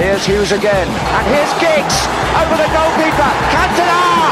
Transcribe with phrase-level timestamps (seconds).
[0.00, 0.88] Here's Hughes again.
[0.88, 2.06] And here's Giggs.
[2.40, 3.30] Over the goalkeeper.
[3.52, 4.30] Cantona!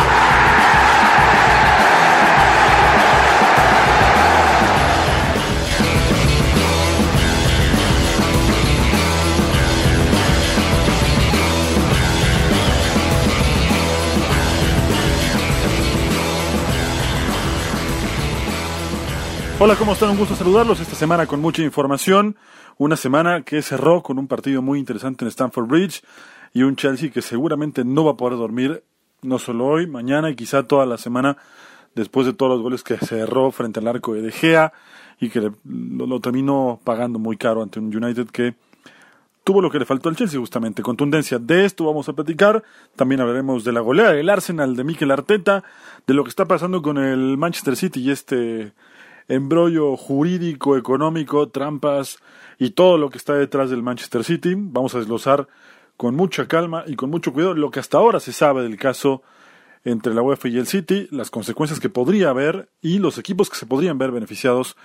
[19.61, 20.11] Hola, ¿cómo están?
[20.11, 22.37] Un gusto saludarlos esta semana con mucha información.
[22.79, 26.03] Una semana que cerró con un partido muy interesante en Stamford Bridge
[26.55, 28.85] y un Chelsea que seguramente no va a poder dormir
[29.23, 31.37] no solo hoy, mañana y quizá toda la semana
[31.97, 34.73] después de todos los goles que cerró frente al arco de De Gea
[35.19, 38.55] y que le- lo, terminó pagando muy caro ante un United que
[39.43, 41.41] tuvo lo que le faltó al Chelsea justamente, contundencia.
[41.41, 42.63] De esto vamos a platicar,
[42.95, 45.65] también hablaremos de la goleada del Arsenal de Mikel Arteta,
[46.07, 48.73] de lo que está pasando con el Manchester City y este
[49.27, 52.19] embrollo jurídico, económico, trampas
[52.59, 54.55] y todo lo que está detrás del Manchester City.
[54.57, 55.49] Vamos a desglosar
[55.97, 59.23] con mucha calma y con mucho cuidado lo que hasta ahora se sabe del caso
[59.85, 63.57] entre la UEFA y el City, las consecuencias que podría haber y los equipos que
[63.57, 64.77] se podrían ver beneficiados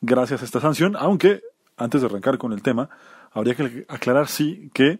[0.00, 1.42] gracias a esta sanción, aunque
[1.76, 2.90] antes de arrancar con el tema,
[3.32, 4.98] habría que aclarar sí que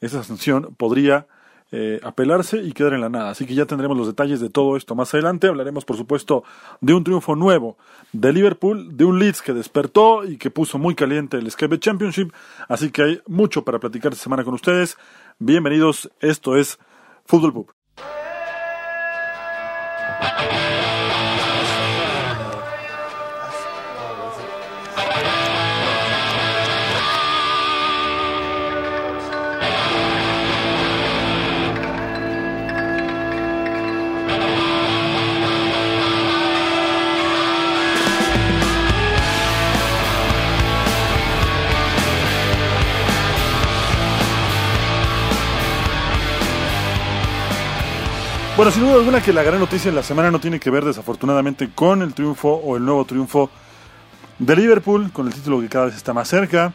[0.00, 1.26] esa sanción podría
[1.70, 3.30] eh, apelarse y quedar en la nada.
[3.30, 5.48] Así que ya tendremos los detalles de todo esto más adelante.
[5.48, 6.44] Hablaremos, por supuesto,
[6.80, 7.76] de un triunfo nuevo
[8.12, 12.32] de Liverpool, de un Leeds que despertó y que puso muy caliente el Escape Championship.
[12.68, 14.96] Así que hay mucho para platicar esta semana con ustedes.
[15.38, 16.78] Bienvenidos, esto es
[17.24, 17.72] Fútbol Pub.
[48.58, 50.84] Bueno, sin duda alguna que la gran noticia de la semana no tiene que ver
[50.84, 53.50] desafortunadamente con el triunfo o el nuevo triunfo
[54.40, 56.74] de Liverpool, con el título que cada vez está más cerca,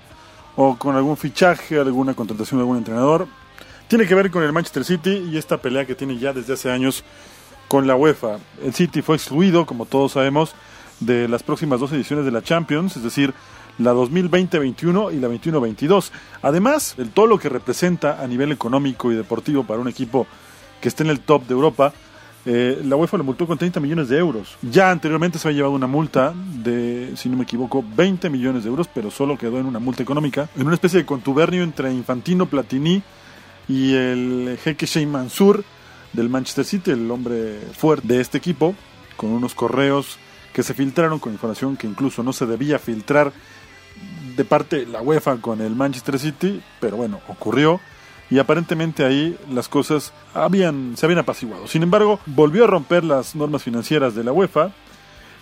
[0.56, 3.28] o con algún fichaje, alguna contratación de algún entrenador.
[3.90, 6.72] Tiene que ver con el Manchester City y esta pelea que tiene ya desde hace
[6.72, 7.04] años
[7.68, 8.38] con la UEFA.
[8.64, 10.56] El City fue excluido, como todos sabemos,
[11.02, 13.34] de las próximas dos ediciones de la Champions, es decir,
[13.78, 16.12] la 2020-21 y la 21-22.
[16.44, 20.28] Además, el todo lo que representa a nivel económico y deportivo para un equipo
[20.84, 21.94] que esté en el top de Europa,
[22.46, 24.58] eh, la UEFA lo multó con 30 millones de euros.
[24.62, 28.70] Ya anteriormente se había llevado una multa de, si no me equivoco, 20 millones de
[28.70, 32.48] euros, pero solo quedó en una multa económica, en una especie de contubernio entre Infantino,
[32.48, 33.02] Platini
[33.70, 35.64] y el jeque Sheikh Mansour
[36.12, 38.76] del Manchester City, el hombre fuerte de este equipo,
[39.16, 40.18] con unos correos
[40.52, 43.32] que se filtraron con información que incluso no se debía filtrar
[44.36, 47.80] de parte de la UEFA con el Manchester City, pero bueno, ocurrió
[48.30, 51.68] y aparentemente ahí las cosas habían, se habían apaciguado.
[51.68, 54.72] Sin embargo, volvió a romper las normas financieras de la UEFA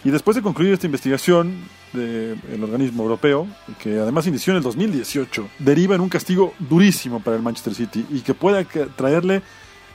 [0.03, 3.47] y después de concluir esta investigación del organismo europeo,
[3.79, 8.05] que además inició en el 2018, deriva en un castigo durísimo para el Manchester City
[8.09, 9.43] y que pueda traerle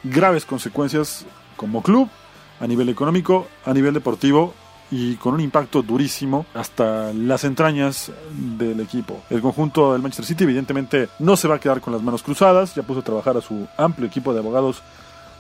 [0.04, 1.26] graves consecuencias
[1.56, 2.08] como club,
[2.60, 4.54] a nivel económico, a nivel deportivo
[4.91, 8.12] y con un impacto durísimo hasta las entrañas
[8.58, 9.20] del equipo.
[9.30, 12.74] El conjunto del Manchester City evidentemente no se va a quedar con las manos cruzadas,
[12.74, 14.82] ya puso a trabajar a su amplio equipo de abogados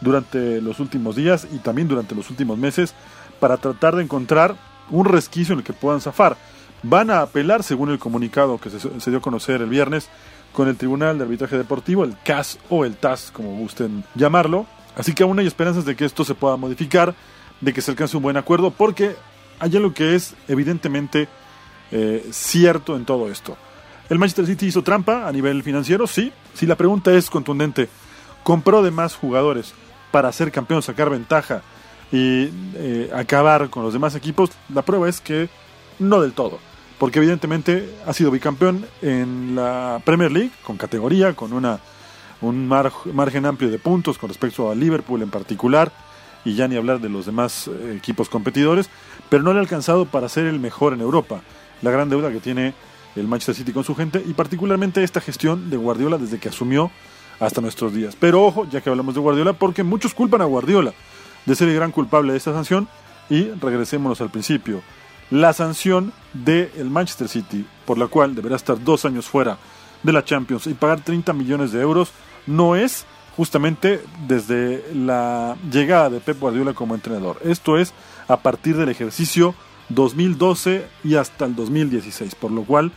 [0.00, 2.94] durante los últimos días y también durante los últimos meses
[3.40, 4.56] para tratar de encontrar
[4.90, 6.36] un resquicio en el que puedan zafar.
[6.82, 10.08] Van a apelar, según el comunicado que se, dio a conocer el viernes,
[10.52, 14.66] con el Tribunal de Arbitraje Deportivo, el CAS o el TAS, como gusten llamarlo.
[14.96, 17.14] Así que aún hay esperanzas de que esto se pueda modificar,
[17.60, 19.16] de que se alcance un buen acuerdo, porque
[19.58, 21.28] hay algo que es evidentemente
[21.90, 23.56] eh, cierto en todo esto.
[24.08, 26.06] ¿El Manchester City hizo trampa a nivel financiero?
[26.06, 26.32] Sí.
[26.54, 27.88] Si la pregunta es contundente,
[28.42, 29.74] ¿compró de más jugadores
[30.10, 31.62] para ser campeón, sacar ventaja
[32.12, 34.50] y eh, acabar con los demás equipos?
[34.72, 35.48] La prueba es que
[35.98, 36.58] no del todo.
[36.98, 41.78] Porque evidentemente ha sido bicampeón en la Premier League, con categoría, con una,
[42.40, 45.92] un mar- margen amplio de puntos con respecto a Liverpool en particular,
[46.46, 48.88] y ya ni hablar de los demás eh, equipos competidores,
[49.28, 51.40] pero no le ha alcanzado para ser el mejor en Europa.
[51.82, 52.72] La gran deuda que tiene
[53.16, 56.92] el Manchester City con su gente y particularmente esta gestión de Guardiola desde que asumió
[57.40, 58.16] hasta nuestros días.
[58.18, 60.94] Pero ojo, ya que hablamos de Guardiola, porque muchos culpan a Guardiola
[61.46, 62.88] de ser el gran culpable de esta sanción
[63.28, 64.82] y regresémonos al principio.
[65.30, 69.58] La sanción del Manchester City, por la cual deberá estar dos años fuera
[70.04, 72.12] de la Champions y pagar 30 millones de euros,
[72.46, 73.04] no es
[73.36, 77.38] justamente desde la llegada de Pep Guardiola como entrenador.
[77.44, 77.92] Esto es
[78.28, 79.54] a partir del ejercicio
[79.90, 82.92] 2012 y hasta el 2016, por lo cual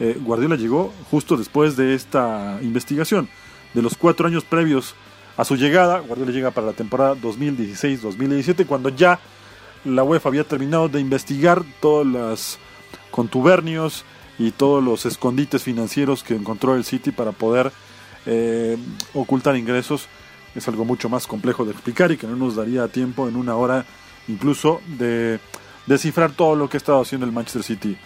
[0.00, 3.28] eh, Guardiola llegó justo después de esta investigación.
[3.72, 4.94] De los cuatro años previos
[5.36, 9.20] a su llegada, Guardiola llega para la temporada 2016-2017, cuando ya
[9.84, 12.58] la UEFA había terminado de investigar todos los
[13.10, 14.04] contubernios
[14.38, 17.70] y todos los escondites financieros que encontró el City para poder
[18.26, 18.76] eh,
[19.14, 20.08] ocultar ingresos.
[20.54, 23.56] Es algo mucho más complejo de explicar y que no nos daría tiempo en una
[23.56, 23.84] hora
[24.28, 25.40] incluso de
[25.86, 27.96] descifrar todo lo que ha estado haciendo el Manchester City.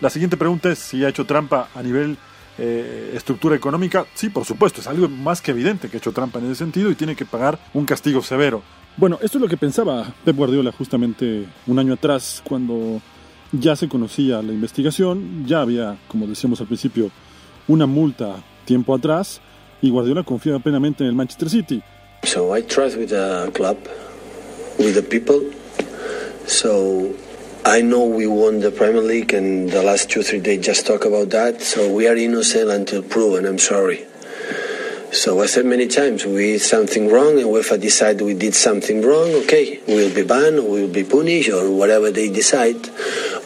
[0.00, 2.16] La siguiente pregunta es si ha hecho trampa a nivel
[2.58, 4.06] eh, estructura económica.
[4.14, 6.90] Sí, por supuesto, es algo más que evidente que ha hecho trampa en ese sentido
[6.90, 8.62] y tiene que pagar un castigo severo.
[8.96, 13.02] Bueno, esto es lo que pensaba Pep Guardiola justamente un año atrás, cuando
[13.52, 17.10] ya se conocía la investigación, ya había, como decíamos al principio,
[17.68, 19.40] una multa tiempo atrás
[19.82, 21.82] y Guardiola confiaba plenamente en el Manchester City.
[22.24, 23.76] So I trust with the club,
[24.78, 25.40] with the people.
[26.46, 27.14] So
[27.64, 31.04] I know we won the Premier League, and the last two three days just talk
[31.04, 31.62] about that.
[31.62, 33.44] So we are innocent until proven.
[33.44, 34.06] I'm sorry.
[35.12, 39.02] So I said many times we did something wrong, and I decide we did something
[39.02, 42.76] wrong, okay, we'll be banned, we'll be punished, or whatever they decide.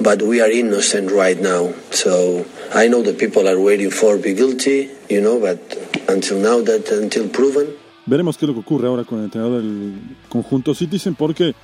[0.00, 1.72] But we are innocent right now.
[1.90, 6.62] So I know the people are waiting for be guilty, you know, but until now,
[6.62, 7.66] that until proven.
[8.06, 9.94] Veremos qué es lo que ocurre ahora con el entrenador del
[10.28, 11.54] conjunto Citizen, porque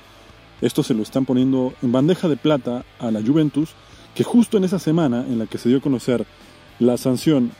[0.61, 3.71] esto se lo están poniendo en bandeja de plata a la Juventus,
[4.15, 6.25] que justo en esa semana en la que se dio a conocer
[6.79, 7.51] la sanción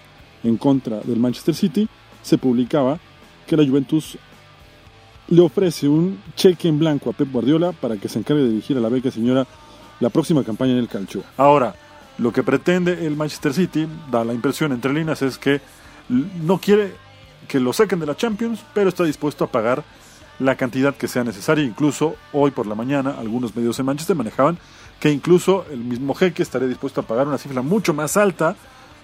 [0.44, 1.88] en contra del Manchester City,
[2.22, 3.00] se publicaba
[3.46, 4.18] que la Juventus
[5.30, 8.78] le ofrece un cheque en blanco a Pep Guardiola para que se encargue de dirigir
[8.78, 9.46] a la beca señora
[10.00, 11.24] la próxima campaña en el calcio.
[11.36, 11.76] Ahora,
[12.18, 15.62] lo que pretende el Manchester City, da la impresión entre líneas, es que
[16.10, 16.96] no quiere
[17.48, 19.84] que lo saquen de la Champions, pero está dispuesto a pagar
[20.40, 21.64] la cantidad que sea necesaria.
[21.64, 24.58] Incluso hoy por la mañana algunos medios en Manchester manejaban
[25.00, 28.56] que incluso el mismo jeque estaría dispuesto a pagar una cifra mucho más alta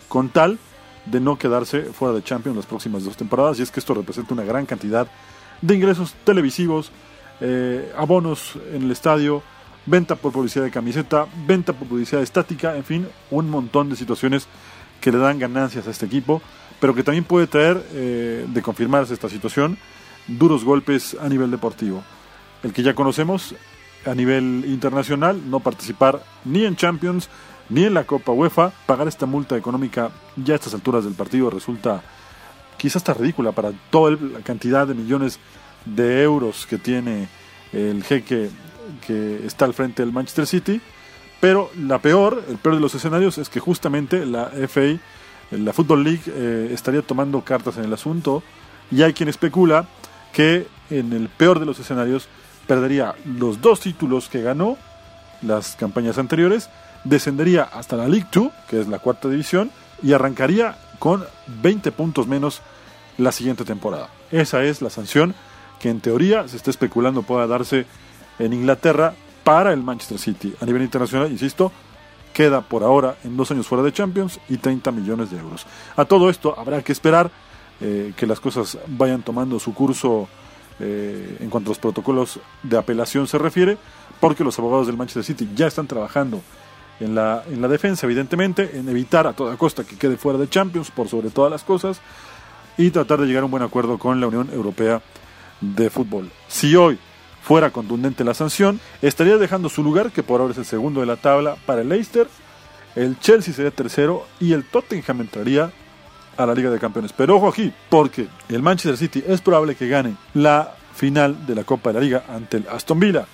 [0.08, 0.58] con tal
[1.06, 3.60] de no quedarse fuera de Champions las próximas dos temporadas.
[3.60, 5.08] Y es que esto representa una gran cantidad
[5.62, 6.92] de ingresos televisivos,
[7.42, 9.44] eh, abonos en el estadio,
[9.86, 14.48] venta por publicidad de camiseta, venta por publicidad estática, en fin, un montón de situaciones
[15.02, 16.42] que le dan ganancias a este equipo,
[16.84, 19.78] pero que también puede traer, eh, de confirmarse esta situación,
[20.28, 22.04] duros golpes a nivel deportivo.
[22.62, 23.56] El que ya conocemos
[24.06, 27.30] a nivel internacional, no participar ni en Champions
[27.70, 31.50] ni en la Copa UEFA, pagar esta multa económica ya a estas alturas del partido
[31.50, 32.04] resulta
[32.76, 35.40] quizás hasta ridícula para toda la cantidad de millones
[35.86, 37.30] de euros que tiene
[37.72, 38.50] el jeque
[39.08, 40.82] que está al frente del Manchester City.
[41.40, 45.00] Pero la peor, el peor de los escenarios es que justamente la FA,
[45.58, 48.44] la Football League, eh, estaría tomando cartas en el asunto
[48.92, 49.86] y hay quien especula
[50.32, 52.28] que en el peor de los escenarios
[52.68, 54.78] perdería los dos títulos que ganó
[55.42, 56.70] las campañas anteriores,
[57.04, 59.72] descendería hasta la League 2, que es la cuarta división,
[60.02, 61.24] y arrancaría con
[61.62, 62.62] 20 puntos menos
[63.18, 64.10] la siguiente temporada.
[64.32, 65.36] Esa es la sanción
[65.80, 67.86] que en teoría se está especulando pueda darse
[68.40, 70.54] en Inglaterra para el Manchester City.
[70.62, 71.72] A nivel internacional, insisto,
[72.34, 75.66] queda por ahora en dos años fuera de Champions y 30 millones de euros.
[75.96, 77.32] A todo esto habrá que esperar
[77.80, 80.28] eh, que las cosas vayan tomando su curso
[80.80, 83.78] eh, en cuanto a los protocolos de apelación se refiere,
[84.20, 86.42] porque los abogados del Manchester City ya están trabajando
[87.00, 90.50] en la, en la defensa, evidentemente, en evitar a toda costa que quede fuera de
[90.50, 92.02] Champions por sobre todas las cosas
[92.78, 95.02] y tratar de llegar a un buen acuerdo con la Unión Europea
[95.62, 96.32] de Fútbol.
[96.48, 96.98] Si hoy
[97.44, 101.06] fuera contundente la sanción, estaría dejando su lugar, que por ahora es el segundo de
[101.06, 102.28] la tabla, para el Leicester,
[102.96, 105.72] el Chelsea sería tercero y el Tottenham entraría
[106.38, 107.12] a la Liga de Campeones.
[107.14, 111.64] Pero ojo aquí, porque el Manchester City es probable que gane la final de la
[111.64, 113.26] Copa de la Liga ante el Aston Villa.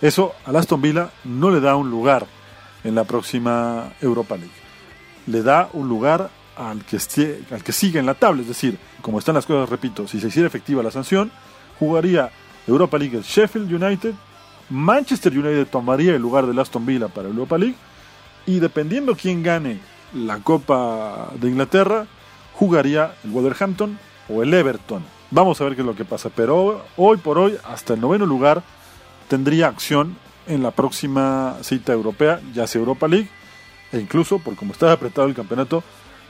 [0.00, 2.26] Eso al Aston Villa no le da un lugar
[2.84, 4.52] en la próxima Europa League.
[5.26, 6.98] Le da un lugar al que,
[7.50, 8.42] al que sigue en la tabla.
[8.42, 11.30] Es decir, como están las cosas, repito, si se hiciera efectiva la sanción,
[11.78, 12.30] jugaría
[12.66, 14.14] Europa League el Sheffield United,
[14.70, 17.76] Manchester United tomaría el lugar del Aston Villa para Europa League
[18.46, 19.80] y dependiendo quién gane
[20.14, 22.06] la Copa de Inglaterra,
[22.54, 25.02] jugaría el Wolverhampton o el Everton.
[25.30, 28.26] Vamos a ver qué es lo que pasa, pero hoy por hoy, hasta el noveno
[28.26, 28.62] lugar,
[29.28, 30.16] tendría acción
[30.46, 33.28] en la próxima cita europea, ya sea Europa League
[33.92, 35.82] e incluso, por como está apretado el campeonato,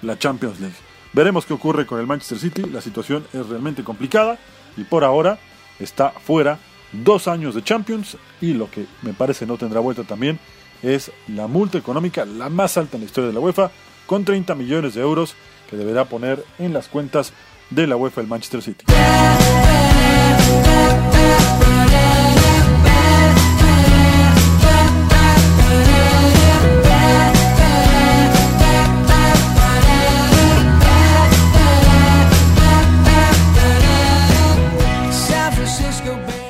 [0.02, 0.76] la Champions League.
[1.12, 4.38] Veremos qué ocurre con el Manchester City, la situación es realmente complicada
[4.76, 5.38] y por ahora
[5.79, 6.59] está fuera
[6.93, 10.38] dos años de Champions y lo que me parece no tendrá vuelta también
[10.83, 13.71] es la multa económica, la más alta en la historia de la UEFA,
[14.07, 15.35] con 30 millones de euros
[15.71, 17.33] que deberá poner en las cuentas
[17.71, 18.85] de la UEFA el Manchester City.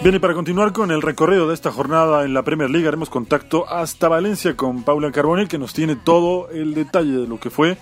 [0.02, 3.08] Bien, y para continuar con el recorrido de esta jornada en la Premier League, haremos
[3.08, 7.50] contacto hasta Valencia con Paula Carbonell, que nos tiene todo el detalle de lo que
[7.50, 7.78] fue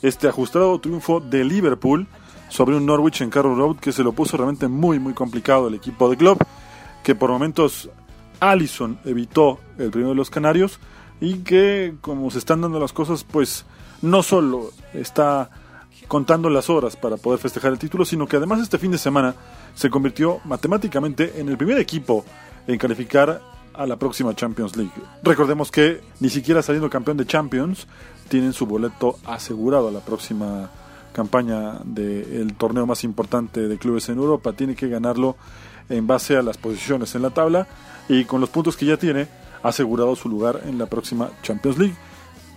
[0.00, 2.06] este ajustado triunfo de Liverpool
[2.50, 5.74] sobre un Norwich en Carroll Road que se lo puso realmente muy, muy complicado el
[5.74, 6.38] equipo de club,
[7.02, 7.90] que por momentos
[8.38, 10.78] Allison evitó el primero de los canarios
[11.20, 13.66] y que, como se están dando las cosas, pues
[14.02, 15.50] no solo está
[16.08, 19.34] contando las horas para poder festejar el título, sino que además este fin de semana
[19.74, 22.24] se convirtió matemáticamente en el primer equipo
[22.66, 23.40] en calificar
[23.74, 24.92] a la próxima Champions League.
[25.22, 27.86] Recordemos que ni siquiera saliendo campeón de Champions
[28.28, 30.70] tienen su boleto asegurado a la próxima
[31.12, 34.52] campaña del torneo más importante de clubes en Europa.
[34.52, 35.36] Tiene que ganarlo
[35.88, 37.66] en base a las posiciones en la tabla
[38.08, 39.28] y con los puntos que ya tiene
[39.62, 41.96] asegurado su lugar en la próxima Champions League.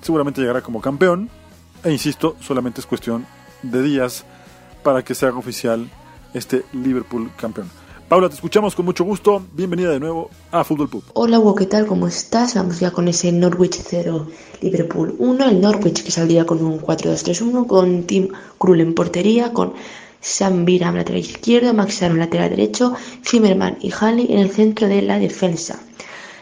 [0.02, 1.30] Seguramente llegará como campeón
[1.84, 3.26] e insisto, solamente es cuestión
[3.64, 4.26] de días
[4.84, 5.90] para que se haga oficial
[6.34, 7.70] este Liverpool campeón.
[8.08, 9.44] Paula, te escuchamos con mucho gusto.
[9.54, 11.04] Bienvenida de nuevo a Fútbol Pub.
[11.14, 11.86] Hola Hugo, ¿qué tal?
[11.86, 12.56] ¿Cómo estás?
[12.56, 14.28] Vamos ya con ese Norwich 0,
[14.62, 15.46] Liverpool 1.
[15.46, 19.74] El Norwich que saldría con un 4-2-3-1, con Tim Krul en portería, con
[20.22, 25.04] Sam Biram lateral izquierdo, Max Aaron lateral derecho, Zimmerman y Halley en el centro de
[25.04, 25.80] la defensa.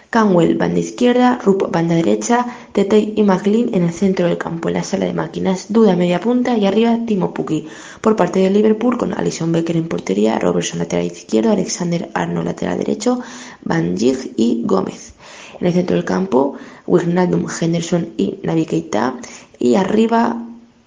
[0.10, 4.76] Canwell, banda izquierda, Rupp, banda derecha, Tete y McLean en el centro del campo, en
[4.76, 7.68] la sala de máquinas, Duda media punta y arriba Timo Pukki.
[8.00, 12.78] Por parte de Liverpool con Alison Becker en portería, Robertson lateral izquierdo, Alexander Arnold lateral
[12.78, 13.20] derecho,
[13.64, 15.14] Van Dijk y Gómez.
[15.60, 19.16] En el centro del campo, Wijnaldum, Henderson y Navi Keita.
[19.60, 20.42] Y arriba,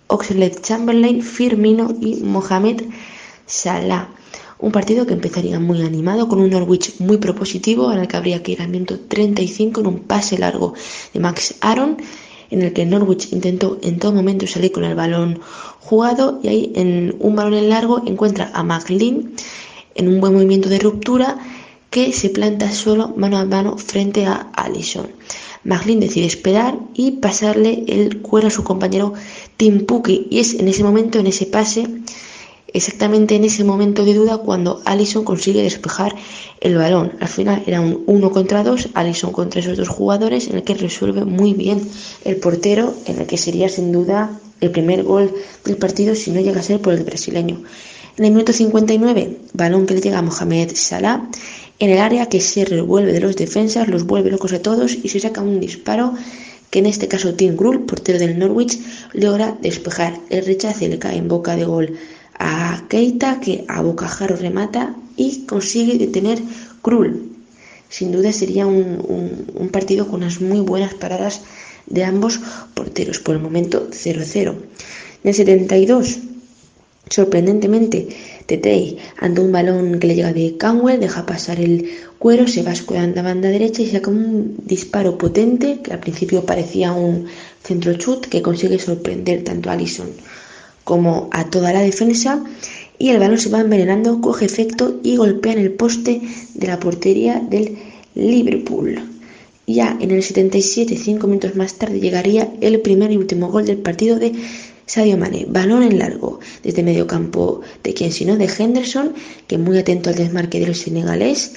[0.07, 2.85] Oxlade Chamberlain, Firmino y Mohamed
[3.47, 4.09] Salah.
[4.61, 8.43] Un partido que empezaría muy animado con un Norwich muy propositivo en el que habría
[8.43, 10.75] que ir al minuto 35 en un pase largo
[11.15, 11.97] de Max Aaron
[12.51, 15.41] en el que Norwich intentó en todo momento salir con el balón
[15.81, 19.33] jugado y ahí en un balón en largo encuentra a McLean
[19.95, 21.39] en un buen movimiento de ruptura
[21.91, 25.09] que se planta solo mano a mano frente a Allison.
[25.65, 29.15] McLean decide esperar y pasarle el cuero a su compañero
[29.57, 31.87] Tim Pukki y es en ese momento, en ese pase,
[32.73, 36.15] exactamente en ese momento de duda cuando Allison consigue despejar
[36.61, 37.13] el balón.
[37.21, 40.75] Al final era un 1 contra 2, Allison contra esos dos jugadores en el que
[40.75, 41.81] resuelve muy bien
[42.25, 45.33] el portero, en el que sería sin duda el primer gol
[45.65, 47.63] del partido si no llega a ser por el brasileño.
[48.17, 51.29] En el minuto 59, balón que le llega a Mohamed Salah
[51.79, 55.09] en el área que se revuelve de los defensas, los vuelve locos a todos y
[55.09, 56.13] se saca un disparo
[56.71, 58.79] que en este caso Tim Grull, portero del Norwich,
[59.13, 60.21] logra despejar.
[60.29, 61.99] El rechace le cae en boca de gol
[62.41, 66.39] a Keita que a bocajarro remata y consigue detener
[66.83, 67.31] Krul.
[67.91, 71.43] Sin duda sería un, partido con unas muy buenas paradas
[71.87, 72.41] de ambos
[72.75, 73.19] porteros.
[73.19, 74.55] Por el momento 0-0.
[75.23, 76.19] En el 72,
[77.11, 78.09] sorprendentemente,
[78.47, 82.73] Tetei ante un balón que le llega de Canwell, deja pasar el cuero, se va
[82.73, 87.27] escudando a banda derecha y saca un disparo potente que al principio parecía un
[87.63, 90.09] centro chut que consigue sorprender tanto a Allison
[90.85, 92.43] como a toda la defensa
[92.99, 96.21] y el balón se va envenenando, coge efecto y golpea en el poste
[96.55, 97.79] de la portería del
[98.15, 99.03] Liverpool.
[99.67, 103.79] Ya en el 77, cinco minutos más tarde, llegaría el primer y último gol del
[103.79, 104.33] partido de
[104.85, 105.47] Sadio Mane.
[105.49, 109.15] Balón en largo desde medio campo de quien sino de Henderson,
[109.47, 111.53] que muy atento al desmarque del senegalés.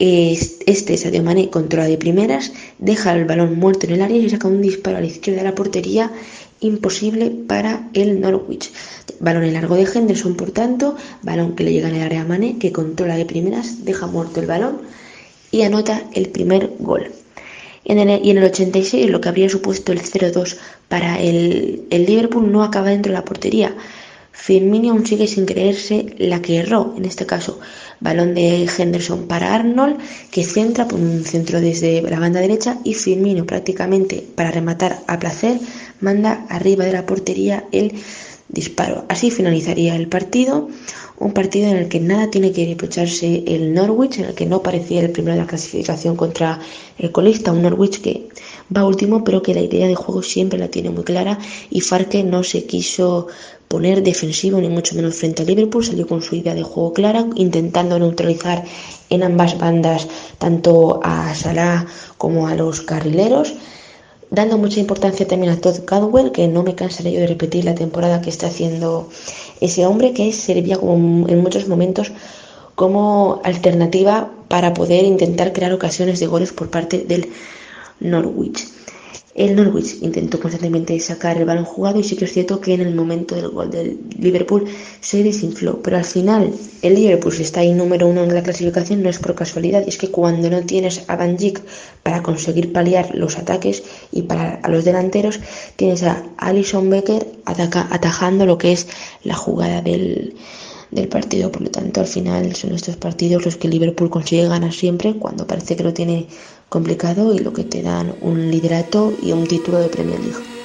[0.00, 4.48] Este Sadio Mane controla de primeras, deja el balón muerto en el área y saca
[4.48, 6.10] un disparo a la izquierda de la portería
[6.64, 8.70] imposible para el Norwich.
[9.20, 12.24] Balón en largo de Henderson, por tanto, balón que le llega en el área a
[12.24, 14.78] Mané, que controla de primeras, deja muerto el balón
[15.50, 17.12] y anota el primer gol.
[17.84, 20.56] y en el 86, lo que habría supuesto el 0-2
[20.88, 23.74] para el, el, Liverpool no acaba dentro de la portería.
[24.32, 27.60] Firmino aún sigue sin creerse la que erró, en este caso,
[28.00, 29.96] balón de Henderson para Arnold,
[30.32, 35.18] que centra por un centro desde la banda derecha y Firmino prácticamente para rematar a
[35.20, 35.58] placer
[36.04, 37.94] manda arriba de la portería el
[38.48, 39.04] disparo.
[39.08, 40.68] Así finalizaría el partido,
[41.18, 44.62] un partido en el que nada tiene que reprocharse el Norwich, en el que no
[44.62, 46.60] parecía el primero de la clasificación contra
[46.98, 48.28] el colista, un Norwich que
[48.74, 51.38] va último, pero que la idea de juego siempre la tiene muy clara
[51.70, 53.28] y Farke no se quiso
[53.68, 57.26] poner defensivo ni mucho menos frente a Liverpool, salió con su idea de juego clara,
[57.34, 58.62] intentando neutralizar
[59.08, 60.06] en ambas bandas
[60.38, 61.86] tanto a Salah
[62.18, 63.54] como a los carrileros
[64.30, 67.74] dando mucha importancia también a Todd Caldwell, que no me cansaré yo de repetir la
[67.74, 69.08] temporada que está haciendo
[69.60, 72.12] ese hombre, que servía como en muchos momentos
[72.74, 77.28] como alternativa para poder intentar crear ocasiones de goles por parte del
[78.00, 78.73] Norwich.
[79.34, 82.80] El Norwich intentó constantemente sacar el balón jugado y sí que es cierto que en
[82.80, 84.66] el momento del gol del Liverpool
[85.00, 89.10] se desinfló, pero al final el Liverpool está ahí número uno en la clasificación no
[89.10, 91.60] es por casualidad, y es que cuando no tienes a Van Dijk
[92.04, 95.40] para conseguir paliar los ataques y para a los delanteros,
[95.74, 98.86] tienes a Alison Becker atajando lo que es
[99.24, 100.34] la jugada del,
[100.92, 101.50] del partido.
[101.50, 105.46] Por lo tanto, al final son estos partidos los que Liverpool consigue ganar siempre cuando
[105.46, 106.28] parece que lo tiene
[106.68, 110.63] complicado y lo que te dan un liderato y un título de Premier League.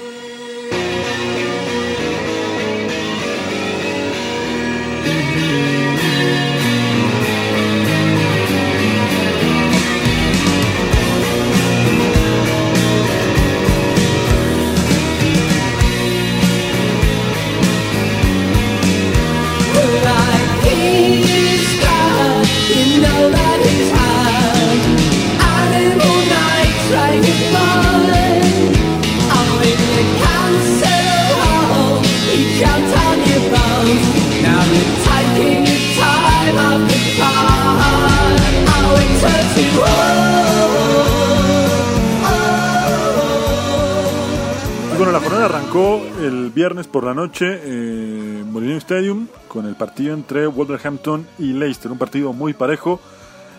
[46.92, 52.34] Por la noche en Molineux Stadium con el partido entre Wolverhampton y Leicester, un partido
[52.34, 53.00] muy parejo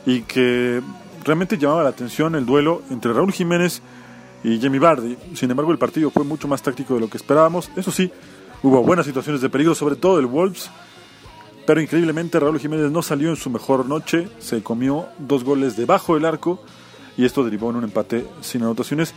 [0.06, 0.80] y que
[1.24, 3.82] realmente llamaba la atención el duelo entre Raúl Jiménez
[4.42, 5.16] y Jamie Vardy.
[5.34, 7.70] Sin embargo, el partido fue mucho más táctico de lo que esperábamos.
[7.76, 8.10] Eso sí,
[8.62, 10.70] hubo buenas situaciones de peligro, sobre todo el Wolves,
[11.66, 16.14] pero increíblemente Raúl Jiménez no salió en su mejor noche, se comió dos goles debajo
[16.14, 16.62] del arco
[17.16, 19.14] y esto derivó en un empate sin anotaciones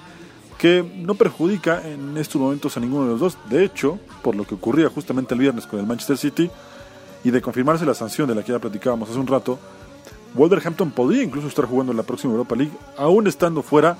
[0.63, 3.38] que no perjudica en estos momentos a ninguno de los dos.
[3.49, 6.49] De hecho, por lo que ocurría justamente el viernes con el Manchester City
[7.21, 9.60] y de confirmarse la sanción de la que ya platicábamos hace un rato,
[10.36, 13.97] Wolverhampton podría incluso estar jugando en la próxima Europa League, aún estando fuera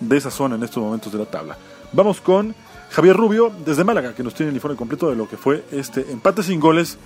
[0.00, 1.56] de esa zona en estos momentos de la tabla.
[1.94, 2.54] Vamos con
[2.90, 6.12] Javier Rubio desde Málaga, que nos tiene el informe completo de lo que fue este
[6.12, 6.98] empate sin goles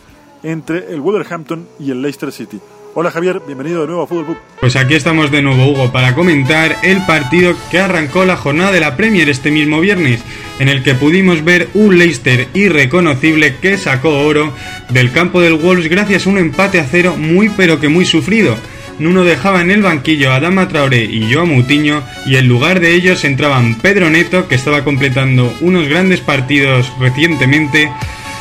[0.43, 2.61] entre el Wolverhampton y el Leicester City.
[2.99, 4.39] Hola Javier, bienvenido de nuevo a Fútbol Club.
[4.59, 8.81] Pues aquí estamos de nuevo Hugo para comentar el partido que arrancó la jornada de
[8.81, 10.23] la Premier este mismo viernes,
[10.59, 14.55] en el que pudimos ver un Leicester irreconocible que sacó oro
[14.89, 18.57] del campo del Wolves gracias a un empate a cero muy pero que muy sufrido.
[18.99, 22.95] Nuno dejaba en el banquillo a Dama Traoré y Joao Mutiño y en lugar de
[22.95, 27.91] ellos entraban Pedro Neto que estaba completando unos grandes partidos recientemente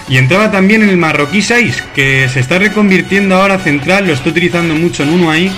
[0.08, 4.76] y entraba también el marroquí 6, que se está reconvirtiendo ahora central, lo está utilizando
[4.76, 5.52] mucho en uno ahí,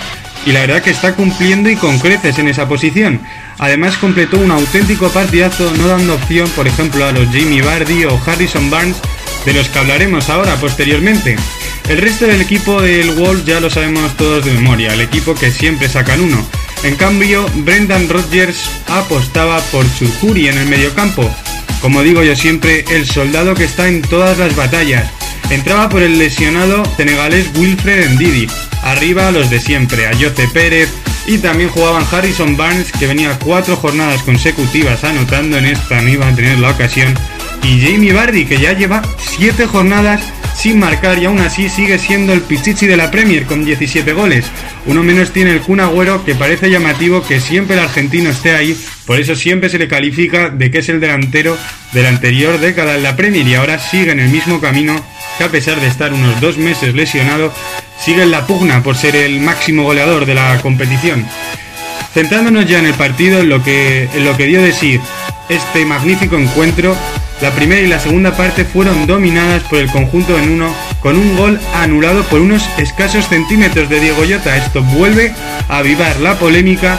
[0.46, 3.20] y la verdad que está cumpliendo y con creces en esa posición.
[3.58, 8.20] Además completó un auténtico partidazo, no dando opción, por ejemplo, a los Jamie Vardy o
[8.24, 8.96] Harrison Barnes,
[9.44, 11.36] de los que hablaremos ahora posteriormente.
[11.88, 15.50] El resto del equipo del Wolves ya lo sabemos todos de memoria, el equipo que
[15.50, 16.46] siempre sacan uno.
[16.84, 21.34] En cambio, Brendan Rodgers apostaba por Churkuri en el mediocampo,
[21.80, 25.08] como digo yo siempre, el soldado que está en todas las batallas.
[25.50, 28.48] Entraba por el lesionado senegalés Wilfred Ndidi.
[28.82, 30.90] Arriba los de siempre, a Jose Pérez.
[31.26, 36.26] Y también jugaban Harrison Barnes, que venía cuatro jornadas consecutivas anotando en esta, no iba
[36.26, 37.14] a tener la ocasión.
[37.62, 40.22] Y Jamie Vardy, que ya lleva siete jornadas
[40.54, 44.46] sin marcar y aún así sigue siendo el pichichi de la Premier con 17 goles.
[44.86, 48.76] Uno menos tiene el Kun Agüero que parece llamativo que siempre el argentino esté ahí,
[49.06, 51.56] por eso siempre se le califica de que es el delantero
[51.92, 55.00] de la anterior década en la Premier y ahora sigue en el mismo camino
[55.38, 57.52] que a pesar de estar unos dos meses lesionado,
[58.00, 61.26] sigue en la pugna por ser el máximo goleador de la competición.
[62.12, 64.98] Centrándonos ya en el partido, en lo que, en lo que dio de sí
[65.48, 66.96] este magnífico encuentro,
[67.40, 71.36] la primera y la segunda parte fueron dominadas por el conjunto en uno con un
[71.36, 74.56] gol anulado por unos escasos centímetros de Diego Llota.
[74.56, 75.34] Esto vuelve
[75.68, 76.98] a avivar la polémica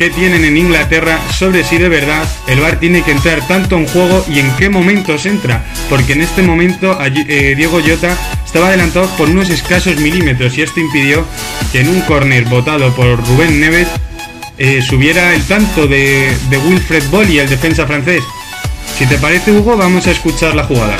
[0.00, 3.86] que tienen en Inglaterra sobre si de verdad el VAR tiene que entrar tanto en
[3.86, 8.16] juego y en qué momentos entra, porque en este momento eh, Diego Llota
[8.46, 11.26] estaba adelantado por unos escasos milímetros y esto impidió
[11.70, 13.88] que en un córner votado por Rubén Neves
[14.56, 18.22] eh, subiera el tanto de, Wilfred Bolly, el defensa francés.
[18.96, 20.96] Si te parece, Hugo, vamos a escuchar la jugada.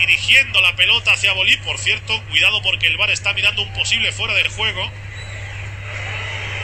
[0.00, 1.56] dirigiendo la pelota hacia Bolí.
[1.58, 4.90] Por cierto, cuidado porque el VAR está mirando un posible fuera del juego.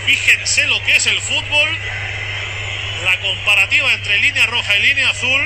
[0.07, 1.79] Fíjense lo que es el fútbol.
[3.05, 5.41] La comparativa entre línea roja y línea azul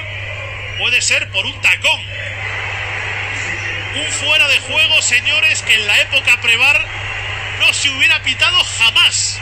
[0.79, 2.01] puede ser por un tacón.
[3.95, 6.81] Un fuera de juego, señores, que en la época prevar
[7.61, 9.39] no se hubiera pitado jamás.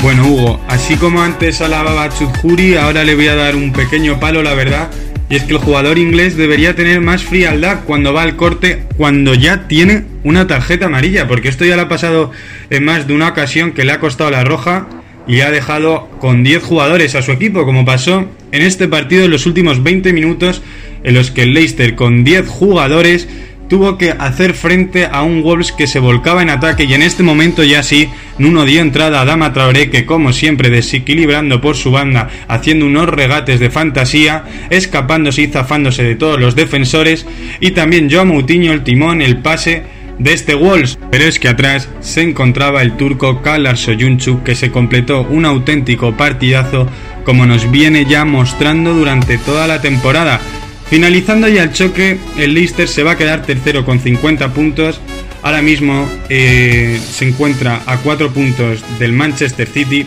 [0.00, 4.18] Bueno, Hugo, así como antes alababa a Chudjuri, ahora le voy a dar un pequeño
[4.18, 4.90] palo, la verdad.
[5.28, 9.34] Y es que el jugador inglés debería tener más frialdad cuando va al corte, cuando
[9.34, 12.32] ya tiene una tarjeta amarilla, porque esto ya le ha pasado
[12.70, 14.88] en más de una ocasión que le ha costado la roja
[15.28, 19.30] y ha dejado con 10 jugadores a su equipo, como pasó en este partido en
[19.30, 20.62] los últimos 20 minutos,
[21.06, 23.28] en los que el Leicester con 10 jugadores
[23.68, 27.22] tuvo que hacer frente a un Wolves que se volcaba en ataque y en este
[27.22, 31.90] momento ya sí, Nuno dio entrada a Dama Traoré que como siempre desequilibrando por su
[31.90, 37.26] banda, haciendo unos regates de fantasía, escapándose y zafándose de todos los defensores
[37.60, 39.84] y también Joao Moutinho el timón, el pase
[40.18, 44.70] de este Wolves, pero es que atrás se encontraba el turco Kalar Soyuncu que se
[44.70, 46.88] completó un auténtico partidazo
[47.24, 50.40] como nos viene ya mostrando durante toda la temporada
[50.88, 55.00] Finalizando ya el choque, el Leicester se va a quedar tercero con 50 puntos.
[55.42, 60.06] Ahora mismo eh, se encuentra a 4 puntos del Manchester City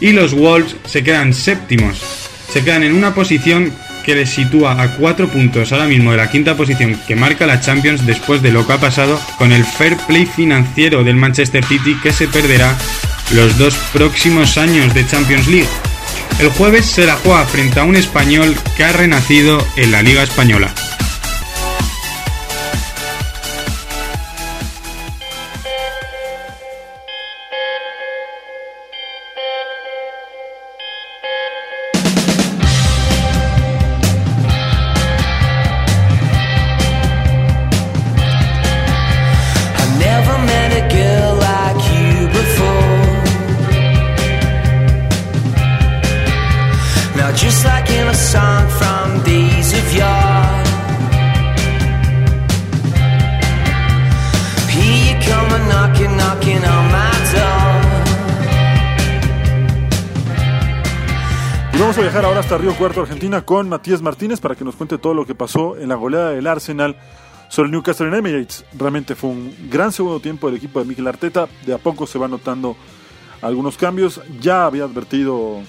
[0.00, 2.00] y los Wolves se quedan séptimos.
[2.52, 3.72] Se quedan en una posición
[4.04, 7.60] que les sitúa a 4 puntos ahora mismo de la quinta posición que marca la
[7.60, 11.96] Champions después de lo que ha pasado con el fair play financiero del Manchester City
[12.02, 12.76] que se perderá
[13.34, 15.89] los dos próximos años de Champions League.
[16.38, 20.22] El jueves se la juega frente a un español que ha renacido en la Liga
[20.22, 20.74] Española.
[62.58, 65.88] Río Cuarto, Argentina, con Matías Martínez para que nos cuente todo lo que pasó en
[65.88, 66.96] la goleada del Arsenal
[67.48, 68.64] sobre el Newcastle en Emirates.
[68.76, 71.48] Realmente fue un gran segundo tiempo del equipo de Mikel Arteta.
[71.64, 72.76] De a poco se va notando
[73.40, 74.20] algunos cambios.
[74.40, 75.60] Ya había advertido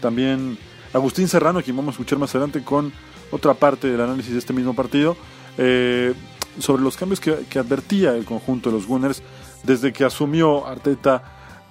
[0.00, 0.58] también
[0.92, 2.92] Agustín Serrano, quien vamos a escuchar más adelante con
[3.30, 5.16] otra parte del análisis de este mismo partido,
[5.58, 6.14] eh,
[6.58, 9.22] sobre los cambios que, advertía el conjunto de los Gunners
[9.62, 11.22] desde que asumió Arteta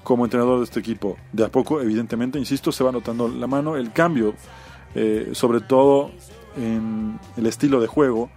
[0.03, 1.17] como entrenador de este equipo.
[1.31, 4.33] De a poco, evidentemente, insisto, se va notando la mano, el cambio,
[4.95, 6.11] eh, sobre todo
[6.57, 8.31] en el estilo de juego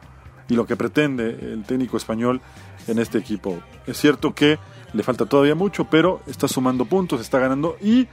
[0.48, 2.42] y lo que pretende el técnico español
[2.86, 3.58] en este equipo.
[3.86, 4.58] Es cierto que
[4.92, 8.06] le falta todavía mucho, pero está sumando puntos, está ganando y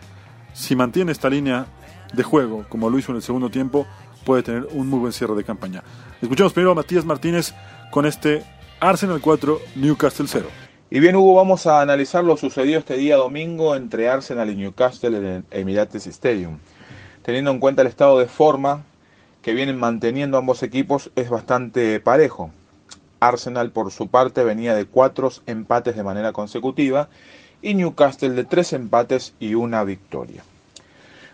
[0.54, 1.68] si mantiene esta línea
[2.14, 3.88] de juego como lo hizo en el segundo tiempo,
[4.26, 5.84] puede tener un muy buen cierre de campaña.
[6.22, 7.54] Escuchamos primero a Matías Martínez
[7.90, 8.44] con este
[8.80, 10.48] Arsenal 4, Newcastle 0.
[10.90, 15.18] Y bien, Hugo, vamos a analizar lo sucedido este día domingo entre Arsenal y Newcastle
[15.18, 16.58] en el Emirates Stadium.
[17.24, 18.84] Teniendo en cuenta el estado de forma
[19.42, 22.52] que vienen manteniendo ambos equipos, es bastante parejo.
[23.20, 27.08] Arsenal, por su parte, venía de cuatro empates de manera consecutiva
[27.62, 30.44] y Newcastle de tres empates y una victoria.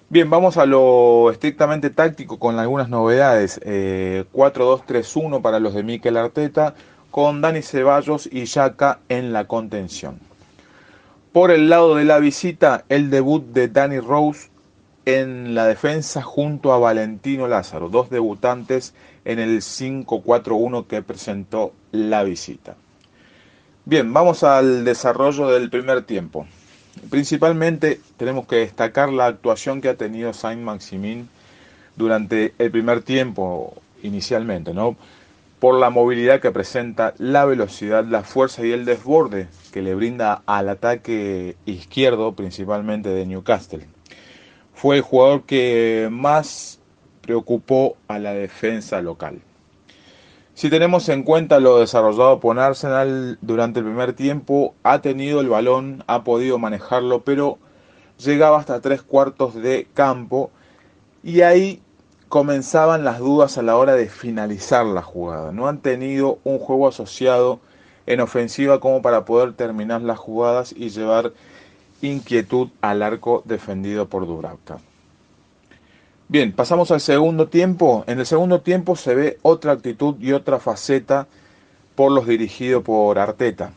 [0.10, 3.60] Bien, vamos a lo estrictamente táctico con algunas novedades.
[3.62, 6.76] 4-2-3-1 eh, para los de Mikel Arteta,
[7.12, 10.22] con Dani Ceballos y Yaka en la contención.
[11.34, 14.50] Por el lado de la visita, el debut de Danny Rose
[15.04, 18.94] en la defensa junto a Valentino Lázaro, dos debutantes
[19.26, 22.78] en el 5-4-1 que presentó la visita.
[23.84, 26.48] Bien, vamos al desarrollo del primer tiempo.
[27.10, 31.30] Principalmente tenemos que destacar la actuación que ha tenido Saint Maximin
[31.96, 34.96] durante el primer tiempo inicialmente, ¿no?
[35.60, 40.44] por la movilidad que presenta, la velocidad, la fuerza y el desborde que le brinda
[40.46, 43.86] al ataque izquierdo, principalmente de Newcastle.
[44.74, 46.80] Fue el jugador que más
[47.22, 49.42] preocupó a la defensa local.
[50.58, 55.50] Si tenemos en cuenta lo desarrollado por Arsenal durante el primer tiempo, ha tenido el
[55.50, 57.60] balón, ha podido manejarlo, pero
[58.18, 60.50] llegaba hasta tres cuartos de campo
[61.22, 61.80] y ahí
[62.28, 65.52] comenzaban las dudas a la hora de finalizar la jugada.
[65.52, 67.60] No han tenido un juego asociado
[68.08, 71.34] en ofensiva como para poder terminar las jugadas y llevar
[72.02, 74.80] inquietud al arco defendido por Dubravka.
[76.30, 78.04] Bien, pasamos al segundo tiempo.
[78.06, 81.26] En el segundo tiempo se ve otra actitud y otra faceta
[81.96, 83.72] por los dirigidos por Arteta.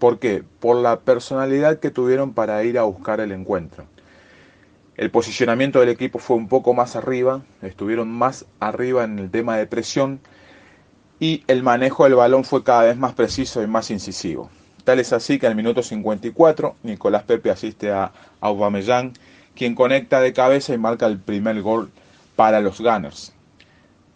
[0.00, 0.42] ¿Por qué?
[0.58, 3.84] Por la personalidad que tuvieron para ir a buscar el encuentro.
[4.96, 9.56] El posicionamiento del equipo fue un poco más arriba, estuvieron más arriba en el tema
[9.56, 10.18] de presión
[11.20, 14.50] y el manejo del balón fue cada vez más preciso y más incisivo.
[14.82, 19.12] Tal es así que al minuto 54 Nicolás Pepe asiste a Aubameyang,
[19.54, 21.90] quien conecta de cabeza y marca el primer gol
[22.36, 23.32] para los Gunners.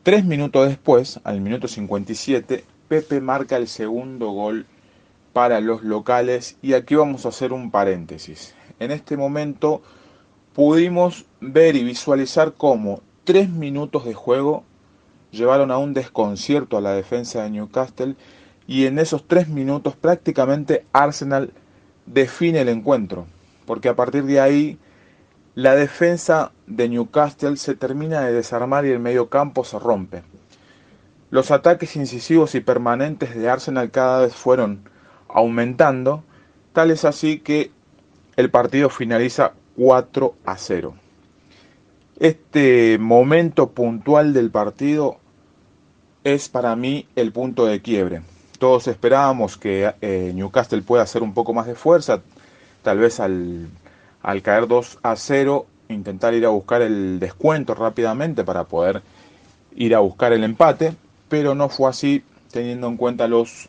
[0.02, 4.66] Tres minutos después, al minuto 57, Pepe marca el segundo gol
[5.32, 8.54] para los locales y aquí vamos a hacer un paréntesis.
[8.80, 9.82] En este momento
[10.54, 14.64] pudimos ver y visualizar cómo tres minutos de juego
[15.30, 18.16] llevaron a un desconcierto a la defensa de Newcastle
[18.66, 21.52] y en esos tres minutos prácticamente Arsenal
[22.06, 23.26] define el encuentro,
[23.66, 24.78] porque a partir de ahí
[25.58, 30.22] la defensa de Newcastle se termina de desarmar y el medio campo se rompe.
[31.30, 34.88] Los ataques incisivos y permanentes de Arsenal cada vez fueron
[35.28, 36.22] aumentando,
[36.72, 37.72] tal es así que
[38.36, 40.94] el partido finaliza 4 a 0.
[42.20, 45.18] Este momento puntual del partido
[46.22, 48.22] es para mí el punto de quiebre.
[48.60, 52.22] Todos esperábamos que eh, Newcastle pueda hacer un poco más de fuerza,
[52.84, 53.66] tal vez al,
[54.22, 59.02] al caer 2 a 0, intentar ir a buscar el descuento rápidamente para poder
[59.76, 60.94] ir a buscar el empate,
[61.28, 63.68] pero no fue así, teniendo en cuenta los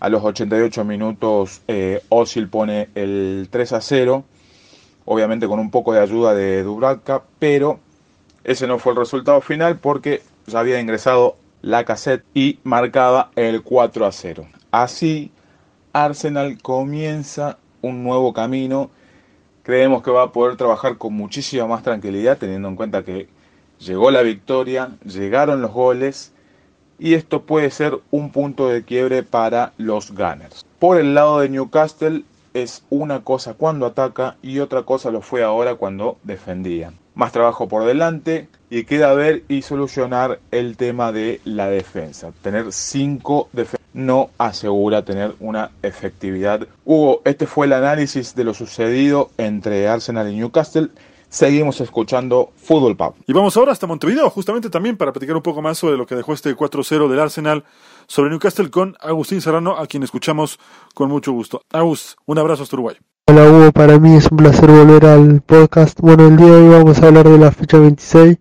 [0.00, 4.24] a los 88 minutos eh, Osil pone el 3 a 0,
[5.06, 7.80] obviamente con un poco de ayuda de Dubravka, pero
[8.44, 13.62] ese no fue el resultado final porque ya había ingresado la cassette y marcaba el
[13.62, 14.46] 4 a 0.
[14.70, 15.32] Así,
[15.94, 18.90] Arsenal comienza un nuevo camino.
[19.64, 23.28] Creemos que va a poder trabajar con muchísima más tranquilidad, teniendo en cuenta que
[23.78, 26.32] llegó la victoria, llegaron los goles
[26.98, 30.66] y esto puede ser un punto de quiebre para los Gunners.
[30.78, 35.42] Por el lado de Newcastle es una cosa cuando ataca y otra cosa lo fue
[35.42, 41.40] ahora cuando defendía más trabajo por delante y queda ver y solucionar el tema de
[41.44, 42.32] la defensa.
[42.42, 46.66] Tener cinco defensas no asegura tener una efectividad.
[46.84, 50.90] Hugo, este fue el análisis de lo sucedido entre Arsenal y Newcastle.
[51.28, 53.14] Seguimos escuchando Fútbol Pub.
[53.26, 56.14] Y vamos ahora hasta Montevideo, justamente también para platicar un poco más sobre lo que
[56.14, 57.64] dejó este 4-0 del Arsenal
[58.06, 60.60] sobre Newcastle con Agustín Serrano, a quien escuchamos
[60.92, 61.62] con mucho gusto.
[61.72, 62.96] Agus, un abrazo hasta Uruguay.
[63.26, 65.98] Hola Hugo, para mí es un placer volver al podcast.
[66.00, 68.38] Bueno, el día de hoy vamos a hablar de la fecha 26,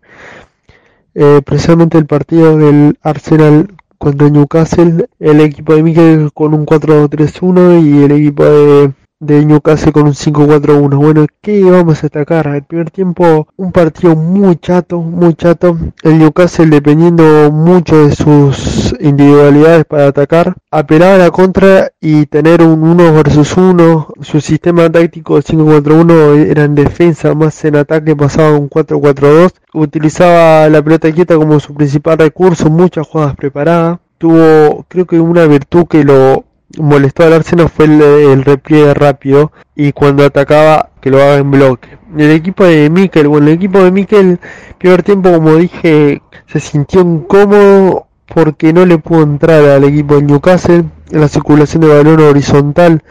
[1.15, 7.81] eh, precisamente el partido del Arsenal contra Newcastle, el equipo de Miguel con un 4-3-1
[7.81, 8.91] y el equipo de
[9.23, 10.97] de Newcastle con un 5-4-1.
[10.97, 12.47] Bueno, ¿qué vamos a destacar?
[12.47, 15.77] El primer tiempo, un partido muy chato, muy chato.
[16.03, 20.55] El Newcastle dependiendo mucho de sus individualidades para atacar.
[20.71, 24.07] Apelar a la contra y tener un 1 versus 1.
[24.21, 29.51] Su sistema táctico 5-4-1 era en defensa, más en ataque pasaba un 4-4-2.
[29.73, 33.99] Utilizaba la pelota quieta como su principal recurso, muchas jugadas preparadas.
[34.17, 36.45] Tuvo, creo que una virtud que lo
[36.79, 41.97] molestó al Arsenal fue el, repliegue rápido y cuando atacaba que lo haga en bloque.
[42.17, 44.39] El equipo de Mikel, bueno, el equipo de Mikel,
[44.77, 50.23] primer tiempo como dije, se sintió incómodo porque no le pudo entrar al equipo de
[50.23, 53.03] Newcastle en la circulación de balón horizontal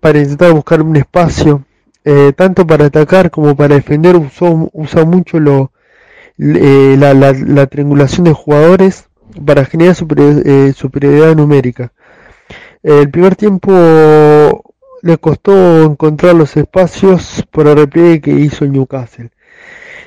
[0.00, 1.64] para intentar buscar un espacio,
[2.04, 5.72] eh, tanto para atacar como para defender, usó, usa mucho lo,
[6.38, 9.08] eh, la, triangulación de jugadores
[9.46, 9.96] para generar
[10.44, 11.92] eh, superioridad numérica.
[12.84, 19.30] El primer tiempo le costó encontrar los espacios por el repliegue que hizo el Newcastle.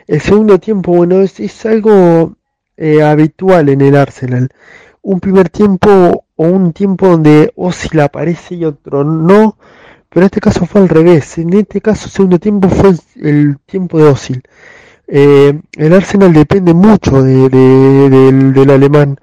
[0.06, 2.36] El segundo tiempo, bueno, es, algo
[2.78, 4.50] eh, habitual en el Arsenal.
[5.02, 9.58] Un primer tiempo o un tiempo donde Osil aparece y otro no,
[10.08, 11.40] pero en este caso fue al revés.
[11.40, 14.44] En este caso, el segundo tiempo fue el, tiempo de Osil.
[15.08, 19.18] Eh, el Arsenal depende mucho del alemán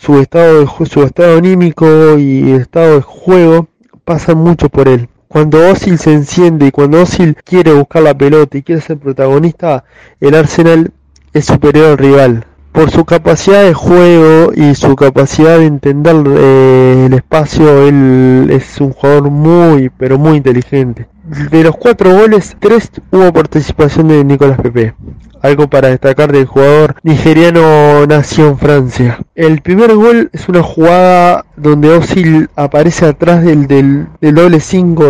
[0.00, 3.68] su estado, de, su estado anímico y estado de juego
[4.04, 5.08] pasan mucho por él.
[5.26, 9.84] Cuando Osil se enciende y cuando Osil quiere buscar la pelota y quiere ser protagonista,
[10.20, 10.92] el Arsenal
[11.32, 12.46] es superior al rival.
[12.78, 18.80] Por su capacidad de juego y su capacidad de entender eh, el espacio, él es
[18.80, 21.08] un jugador muy, pero muy inteligente.
[21.50, 24.94] De los cuatro goles, tres hubo participación de Nicolás Pepe
[25.42, 29.18] algo para destacar del jugador nigeriano nació en Francia.
[29.34, 35.04] El primer gol es una jugada donde Osil aparece atrás del, del, doble 5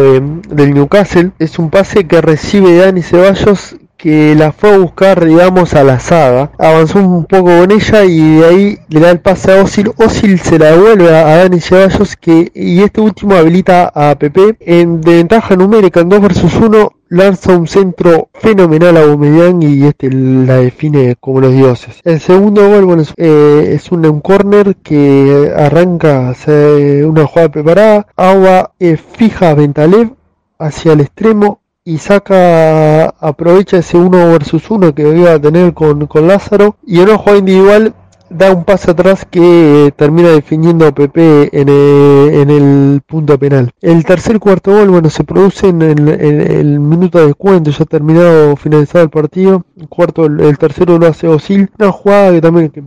[0.50, 1.33] del Newcastle.
[1.38, 5.98] Es un pase que recibe Dani Ceballos que la fue a buscar, digamos, a la
[5.98, 6.52] saga.
[6.56, 9.90] Avanzó un poco con ella y de ahí le da el pase a Osil.
[9.96, 15.00] Osil se la devuelve a Dani Ceballos que, y este último habilita a Pepe en
[15.00, 20.11] de ventaja numérica en 2 versus 1 lanza un centro fenomenal a Aubameyang y este
[20.11, 22.00] la define como los dioses.
[22.04, 28.06] El segundo gol bueno, es, eh, un, corner que arranca hace una jugada preparada.
[28.16, 30.12] Agua eh, fija a Ventalev
[30.58, 36.07] hacia el extremo y saca, aprovecha ese 1 versus 1 que iba a tener con,
[36.07, 37.94] con Lázaro y en una jugada individual
[38.29, 43.70] da un paso atrás que termina definiendo a Pepe en el, en el punto penal.
[43.81, 47.87] El tercer cuarto gol, bueno, se produce en el, en el minuto de cuento, ya
[47.87, 49.64] terminado, finalizado el partido.
[49.74, 51.70] El cuarto, el, el tercero lo hace Osil.
[51.79, 52.83] Una jugada que también que,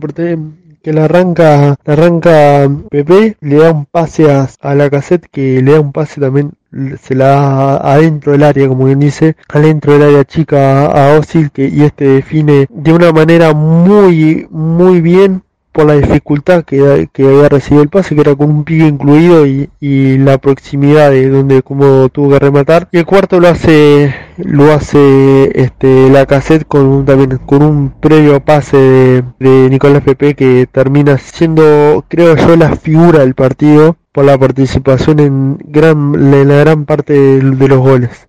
[0.82, 5.62] que la arranca, la arranca Pepe, le da un pase a, a la cassette que
[5.62, 6.52] le da un pase también
[7.00, 11.50] se la da adentro del área, como quien dice, adentro del área chica a Osil
[11.50, 15.42] que, y este define de una manera muy, muy bien
[15.72, 19.46] por la dificultad que, que había recibido el pase, que era con un pique incluido
[19.46, 22.88] y, y la proximidad de donde como tuvo que rematar.
[22.92, 27.90] Y el cuarto lo hace lo hace este la cassette con un, también con un
[27.90, 33.96] previo pase de, de Nicolás Pepe que termina siendo creo yo la figura del partido
[34.12, 38.28] por la participación en, gran, la gran parte de, de los goles.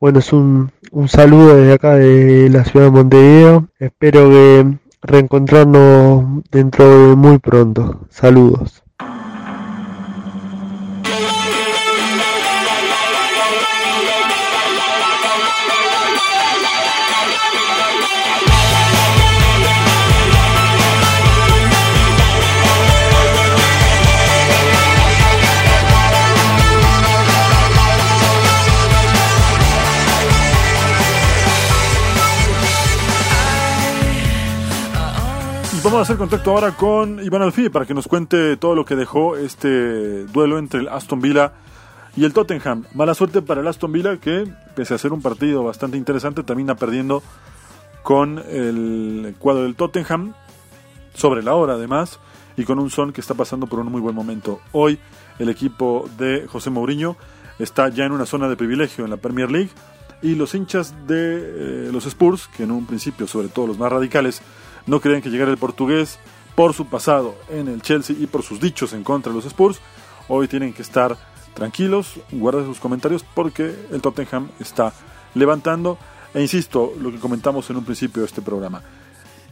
[0.00, 3.68] Bueno, es un, un saludo desde acá de la ciudad de Montevideo.
[3.80, 8.06] Espero que reencontrarnos dentro de muy pronto.
[8.10, 8.82] Saludos.
[35.88, 38.94] Vamos a hacer contacto ahora con Iván Alfie para que nos cuente todo lo que
[38.94, 41.54] dejó este duelo entre el Aston Villa
[42.14, 42.84] y el Tottenham.
[42.92, 44.46] Mala suerte para el Aston Villa que,
[44.76, 47.22] pese a ser un partido bastante interesante, termina perdiendo
[48.02, 50.34] con el cuadro del Tottenham
[51.14, 52.20] sobre la hora además
[52.58, 54.60] y con un son que está pasando por un muy buen momento.
[54.72, 54.98] Hoy
[55.38, 57.16] el equipo de José Mourinho
[57.58, 59.70] está ya en una zona de privilegio en la Premier League
[60.20, 63.90] y los hinchas de eh, los Spurs, que en un principio, sobre todo los más
[63.90, 64.42] radicales,
[64.88, 66.18] no creían que llegara el portugués
[66.56, 69.80] por su pasado en el Chelsea y por sus dichos en contra de los Spurs.
[70.28, 71.16] Hoy tienen que estar
[71.54, 74.92] tranquilos, guardar sus comentarios porque el Tottenham está
[75.34, 75.98] levantando.
[76.34, 78.82] E insisto, lo que comentamos en un principio de este programa.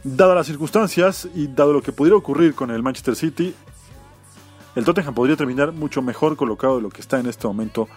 [0.03, 3.55] Dadas las circunstancias y dado lo que pudiera ocurrir con el Manchester City,
[4.75, 7.88] el Tottenham podría terminar mucho mejor colocado de lo que está en este momento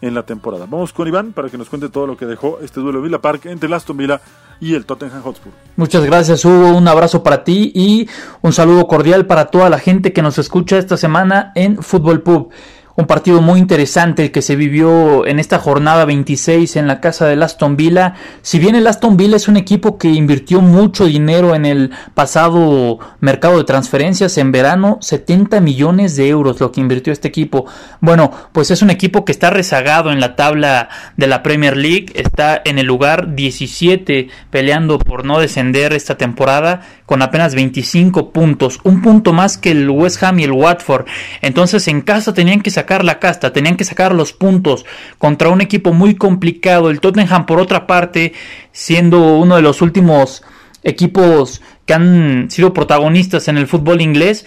[0.00, 0.66] en la temporada.
[0.66, 3.20] Vamos con Iván para que nos cuente todo lo que dejó este duelo de Villa
[3.20, 4.20] Park entre el Aston Villa
[4.60, 5.52] y el Tottenham Hotspur.
[5.76, 8.08] Muchas gracias Hugo, un abrazo para ti y
[8.42, 12.50] un saludo cordial para toda la gente que nos escucha esta semana en Fútbol Pub.
[13.00, 17.24] Un partido muy interesante el que se vivió en esta jornada 26 en la casa
[17.24, 18.12] del Aston Villa.
[18.42, 22.98] Si bien el Aston Villa es un equipo que invirtió mucho dinero en el pasado
[23.20, 27.64] mercado de transferencias en verano, 70 millones de euros lo que invirtió este equipo.
[28.02, 32.12] Bueno, pues es un equipo que está rezagado en la tabla de la Premier League,
[32.16, 38.78] está en el lugar 17 peleando por no descender esta temporada con apenas 25 puntos,
[38.84, 41.06] un punto más que el West Ham y el Watford.
[41.40, 44.84] Entonces en casa tenían que sacar la casta, tenían que sacar los puntos
[45.18, 46.90] contra un equipo muy complicado.
[46.90, 48.32] El Tottenham, por otra parte,
[48.72, 50.42] siendo uno de los últimos
[50.82, 54.46] equipos que han sido protagonistas en el fútbol inglés,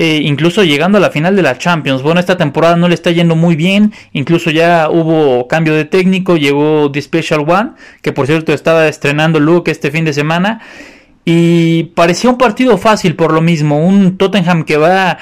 [0.00, 2.02] eh, incluso llegando a la final de la Champions.
[2.02, 6.36] Bueno, esta temporada no le está yendo muy bien, incluso ya hubo cambio de técnico,
[6.36, 7.70] llegó The Special One,
[8.00, 10.60] que por cierto estaba estrenando Luke este fin de semana.
[11.24, 15.18] Y parecía un partido fácil por lo mismo, un Tottenham que va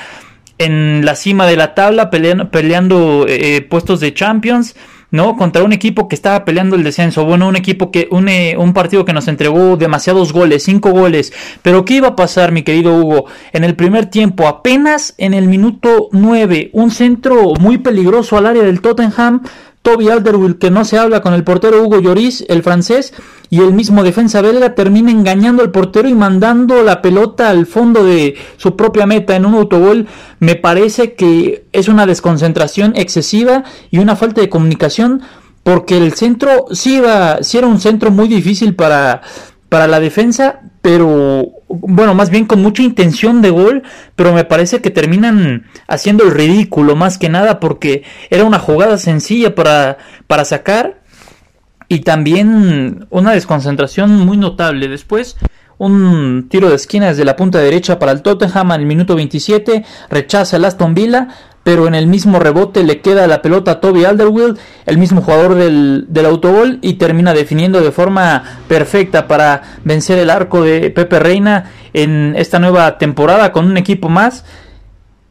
[0.58, 4.74] en la cima de la tabla peleando, peleando eh, puestos de Champions,
[5.10, 5.36] ¿no?
[5.36, 7.24] Contra un equipo que estaba peleando el descenso.
[7.24, 11.32] Bueno, un equipo que, un, eh, un partido que nos entregó demasiados goles, cinco goles.
[11.62, 13.26] Pero ¿qué iba a pasar, mi querido Hugo?
[13.52, 18.62] En el primer tiempo, apenas en el minuto 9, un centro muy peligroso al área
[18.62, 19.42] del Tottenham.
[19.82, 23.14] Toby Alderweireld que no se habla con el portero Hugo Lloris, el francés,
[23.50, 28.04] y el mismo defensa belga termina engañando al portero y mandando la pelota al fondo
[28.04, 30.06] de su propia meta en un autogol.
[30.40, 35.22] Me parece que es una desconcentración excesiva y una falta de comunicación
[35.62, 39.22] porque el centro sí, iba, sí era un centro muy difícil para,
[39.68, 43.82] para la defensa, pero bueno, más bien con mucha intención de gol,
[44.14, 48.96] pero me parece que terminan haciendo el ridículo más que nada porque era una jugada
[48.96, 51.02] sencilla para, para sacar
[51.88, 54.88] y también una desconcentración muy notable.
[54.88, 55.36] Después,
[55.78, 59.84] un tiro de esquina desde la punta derecha para el Tottenham en el minuto 27,
[60.10, 61.28] rechaza el Aston Villa,
[61.62, 65.56] pero en el mismo rebote le queda la pelota a Toby Alderweireld, el mismo jugador
[65.56, 71.72] del, del y termina definiendo de forma perfecta para vencer el arco de Pepe Reina
[71.92, 74.44] en esta nueva temporada con un equipo más.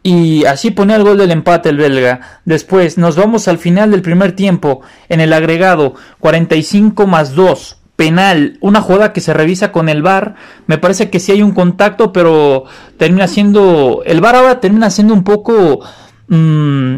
[0.07, 2.39] Y así pone el gol del empate el belga.
[2.45, 4.81] Después nos vamos al final del primer tiempo.
[5.09, 10.35] En el agregado 45 más 2 penal, una jugada que se revisa con el VAR,
[10.67, 12.65] me parece que sí hay un contacto, pero
[12.97, 15.79] termina siendo, el VAR ahora termina siendo un poco,
[16.27, 16.97] mm,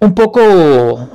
[0.00, 1.10] un poco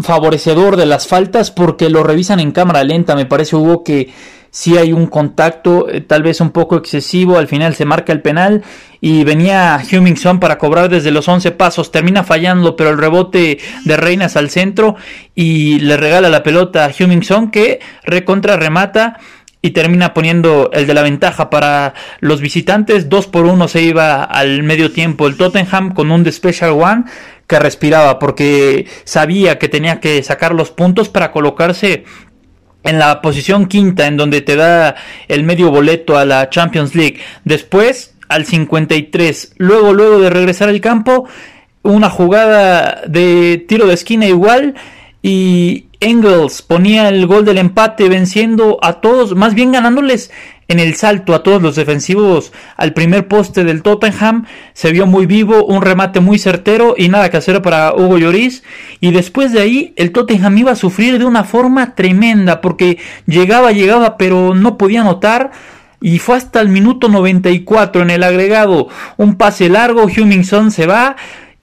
[0.00, 4.12] favorecedor de las faltas porque lo revisan en cámara lenta, me parece Hugo que
[4.58, 8.22] si hay un contacto eh, tal vez un poco excesivo, al final se marca el
[8.22, 8.64] penal
[9.00, 13.96] y venía Hummingson para cobrar desde los 11 pasos, termina fallando, pero el rebote de
[13.96, 14.96] Reinas al centro
[15.36, 19.20] y le regala la pelota a Hummingson que recontra remata
[19.62, 23.08] y termina poniendo el de la ventaja para los visitantes.
[23.08, 27.04] 2 por 1 se iba al medio tiempo el Tottenham con un de Special One
[27.46, 32.04] que respiraba porque sabía que tenía que sacar los puntos para colocarse
[32.82, 34.94] en la posición quinta en donde te da
[35.28, 37.18] el medio boleto a la Champions League.
[37.44, 41.26] Después al 53, luego luego de regresar al campo,
[41.82, 44.74] una jugada de tiro de esquina igual
[45.22, 50.30] y Engels ponía el gol del empate venciendo a todos, más bien ganándoles
[50.68, 54.44] en el salto a todos los defensivos al primer poste del Tottenham.
[54.74, 58.62] Se vio muy vivo, un remate muy certero y nada que hacer para Hugo Lloris.
[59.00, 63.72] Y después de ahí el Tottenham iba a sufrir de una forma tremenda porque llegaba,
[63.72, 65.50] llegaba, pero no podía anotar.
[66.00, 68.88] Y fue hasta el minuto 94 en el agregado.
[69.16, 71.16] Un pase largo, Hummingson se va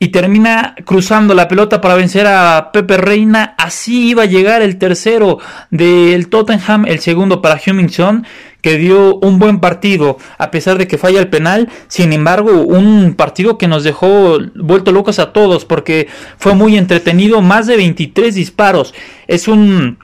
[0.05, 3.55] y termina cruzando la pelota para vencer a Pepe Reina.
[3.57, 5.39] Así iba a llegar el tercero
[5.71, 8.23] del Tottenham, el segundo para Hummingson,
[8.61, 11.69] que dio un buen partido a pesar de que falla el penal.
[11.87, 17.41] Sin embargo, un partido que nos dejó vuelto locos a todos porque fue muy entretenido,
[17.41, 18.93] más de 23 disparos.
[19.25, 19.97] Es un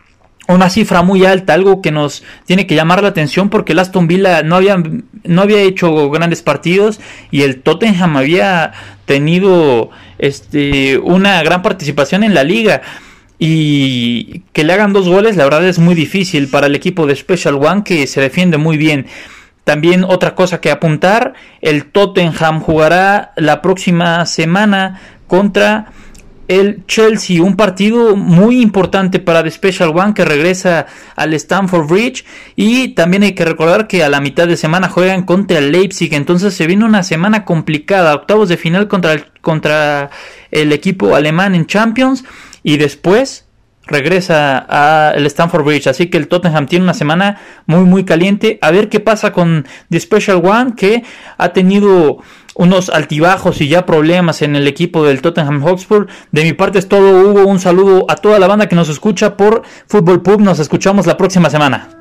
[0.53, 4.07] una cifra muy alta, algo que nos tiene que llamar la atención porque el Aston
[4.07, 4.81] Villa no había,
[5.23, 6.99] no había hecho grandes partidos
[7.31, 8.73] y el Tottenham había
[9.05, 9.89] tenido
[10.19, 12.81] este, una gran participación en la liga.
[13.43, 17.15] Y que le hagan dos goles, la verdad es muy difícil para el equipo de
[17.15, 19.07] Special One que se defiende muy bien.
[19.63, 25.91] También otra cosa que apuntar, el Tottenham jugará la próxima semana contra
[26.51, 30.85] el Chelsea, un partido muy importante para The Special One que regresa
[31.15, 32.25] al Stamford Bridge.
[32.57, 36.13] Y también hay que recordar que a la mitad de semana juegan contra el Leipzig,
[36.13, 40.09] entonces se viene una semana complicada, octavos de final contra el, contra
[40.51, 42.25] el equipo alemán en Champions.
[42.63, 43.45] Y después
[43.87, 45.87] regresa al Stamford Bridge.
[45.87, 48.59] Así que el Tottenham tiene una semana muy, muy caliente.
[48.61, 51.03] A ver qué pasa con The Special One, que
[51.37, 52.19] ha tenido
[52.55, 56.07] unos altibajos y ya problemas en el equipo del Tottenham Hotspur.
[56.31, 57.45] De mi parte es todo, Hugo.
[57.45, 60.41] Un saludo a toda la banda que nos escucha por Football Pub.
[60.41, 62.00] Nos escuchamos la próxima semana.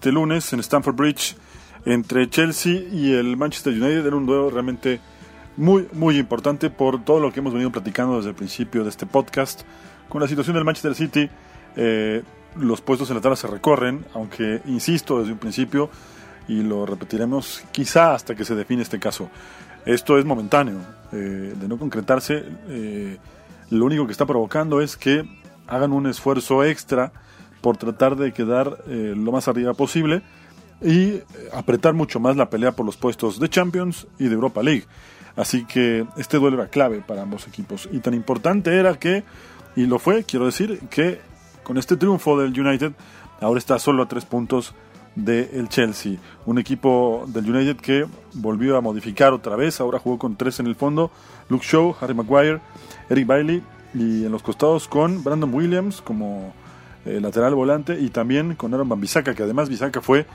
[0.00, 1.36] Este lunes en Stamford Bridge
[1.84, 4.98] entre Chelsea y el Manchester United era un duelo realmente
[5.58, 9.04] muy, muy importante por todo lo que hemos venido platicando desde el principio de este
[9.04, 9.60] podcast.
[10.08, 11.28] Con la situación del Manchester City,
[11.76, 12.22] eh,
[12.56, 15.90] los puestos en la tabla se recorren, aunque insisto desde un principio,
[16.48, 19.28] y lo repetiremos quizá hasta que se define este caso.
[19.84, 20.78] Esto es momentáneo,
[21.12, 23.18] eh, de no concretarse, eh,
[23.68, 25.28] lo único que está provocando es que
[25.66, 27.12] hagan un esfuerzo extra
[27.60, 30.22] por tratar de quedar eh, lo más arriba posible
[30.82, 34.62] y eh, apretar mucho más la pelea por los puestos de Champions y de Europa
[34.62, 34.84] League.
[35.36, 37.88] Así que este duelo era clave para ambos equipos.
[37.92, 39.24] Y tan importante era que,
[39.76, 41.20] y lo fue, quiero decir, que
[41.62, 42.92] con este triunfo del United,
[43.40, 44.74] ahora está solo a tres puntos
[45.14, 46.18] del Chelsea.
[46.46, 50.66] Un equipo del United que volvió a modificar otra vez, ahora jugó con tres en
[50.66, 51.10] el fondo,
[51.48, 52.60] Luke Shaw, Harry Maguire,
[53.08, 53.62] Eric Bailey
[53.94, 56.52] y en los costados con Brandon Williams como
[57.04, 60.26] eh, lateral volante, y también con Aaron Bambisaka, que además Bisaca fue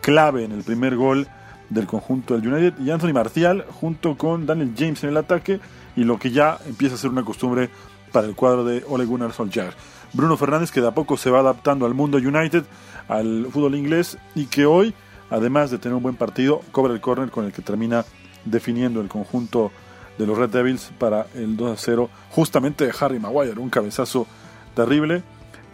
[0.00, 1.28] clave en el primer gol
[1.70, 5.60] del conjunto del United, y Anthony Martial junto con Daniel James en el ataque,
[5.96, 7.70] y lo que ya empieza a ser una costumbre
[8.12, 9.74] para el cuadro de Ole Gunnar Solskjaer.
[10.12, 12.64] Bruno Fernández que de a poco se va adaptando al mundo United,
[13.08, 14.94] al fútbol inglés, y que hoy,
[15.30, 18.04] además de tener un buen partido, cobra el córner con el que termina
[18.44, 19.72] definiendo el conjunto
[20.16, 24.26] de los Red Devils para el 2 a 0, justamente de Harry Maguire, un cabezazo
[24.74, 25.22] terrible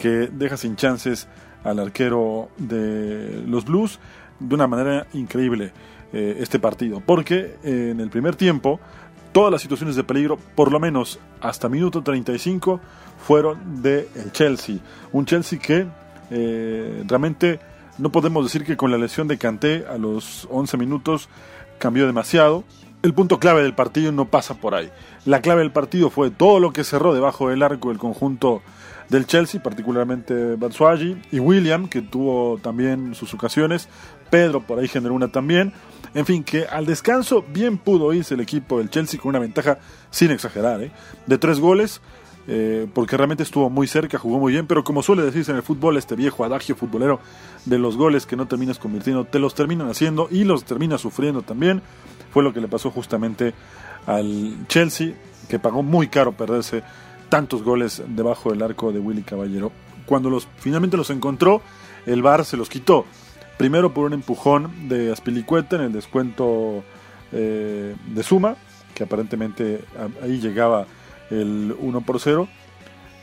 [0.00, 1.28] que deja sin chances
[1.62, 4.00] al arquero de los Blues
[4.40, 5.72] de una manera increíble
[6.12, 8.80] eh, este partido, porque eh, en el primer tiempo
[9.32, 12.80] todas las situaciones de peligro, por lo menos hasta minuto 35,
[13.24, 14.78] fueron de el Chelsea,
[15.12, 15.86] un Chelsea que
[16.30, 17.60] eh, realmente
[17.98, 21.28] no podemos decir que con la lesión de Kanté a los 11 minutos
[21.78, 22.64] cambió demasiado.
[23.02, 24.90] El punto clave del partido no pasa por ahí.
[25.26, 28.62] La clave del partido fue todo lo que cerró debajo del arco del conjunto
[29.10, 33.88] del Chelsea, particularmente Batshuayi y William, que tuvo también sus ocasiones.
[34.30, 35.72] Pedro por ahí generó una también.
[36.14, 39.78] En fin, que al descanso bien pudo irse el equipo del Chelsea con una ventaja,
[40.10, 40.92] sin exagerar, ¿eh?
[41.26, 42.00] de tres goles.
[42.48, 45.62] Eh, porque realmente estuvo muy cerca, jugó muy bien, pero como suele decirse en el
[45.62, 47.20] fútbol, este viejo adagio futbolero
[47.66, 51.42] de los goles que no terminas convirtiendo, te los terminan haciendo y los terminas sufriendo
[51.42, 51.82] también,
[52.32, 53.54] fue lo que le pasó justamente
[54.06, 55.12] al Chelsea,
[55.48, 56.82] que pagó muy caro perderse
[57.30, 59.72] tantos goles debajo del arco de Willy Caballero.
[60.04, 61.62] Cuando los finalmente los encontró,
[62.04, 63.06] el VAR se los quitó.
[63.56, 66.82] Primero por un empujón de Aspilicueta en el descuento
[67.32, 68.56] eh, de suma,
[68.94, 69.84] que aparentemente
[70.22, 70.86] ahí llegaba
[71.30, 72.48] el 1 por 0.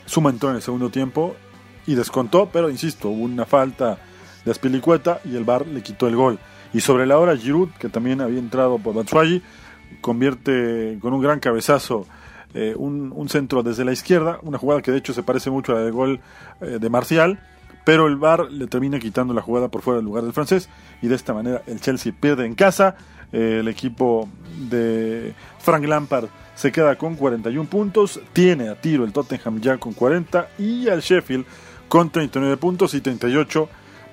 [0.06, 1.36] Suma entró en el segundo tiempo
[1.86, 3.98] y descontó, pero insisto, hubo una falta
[4.44, 6.38] de Aspilicueta y el VAR le quitó el gol.
[6.72, 9.42] Y sobre la hora Giroud, que también había entrado por Batshuayi,
[10.00, 12.06] convierte con un gran cabezazo
[12.54, 15.76] eh, un, centro desde la izquierda, una jugada que de hecho se parece mucho a
[15.76, 16.20] la del gol
[16.60, 17.38] eh, de Marcial,
[17.84, 20.68] pero el VAR le termina quitando la jugada por fuera del lugar del francés
[21.02, 22.96] y de esta manera el Chelsea pierde en casa,
[23.32, 24.28] eh, el equipo
[24.70, 29.92] de Frank Lampard se queda con 41 puntos, tiene a tiro el Tottenham ya con
[29.92, 31.44] 40 y al Sheffield
[31.88, 33.68] con 39 puntos y 38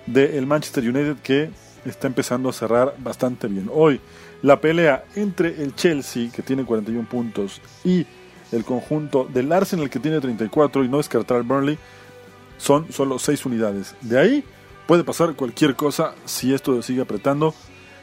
[0.07, 1.49] del Manchester United que
[1.85, 3.69] está empezando a cerrar bastante bien.
[3.73, 4.01] Hoy
[4.41, 8.05] la pelea entre el Chelsea que tiene 41 puntos y
[8.51, 11.77] el conjunto del Arsenal que tiene 34 y no descartar al Burnley
[12.57, 13.95] son solo 6 unidades.
[14.01, 14.43] De ahí
[14.87, 17.53] puede pasar cualquier cosa si esto sigue apretando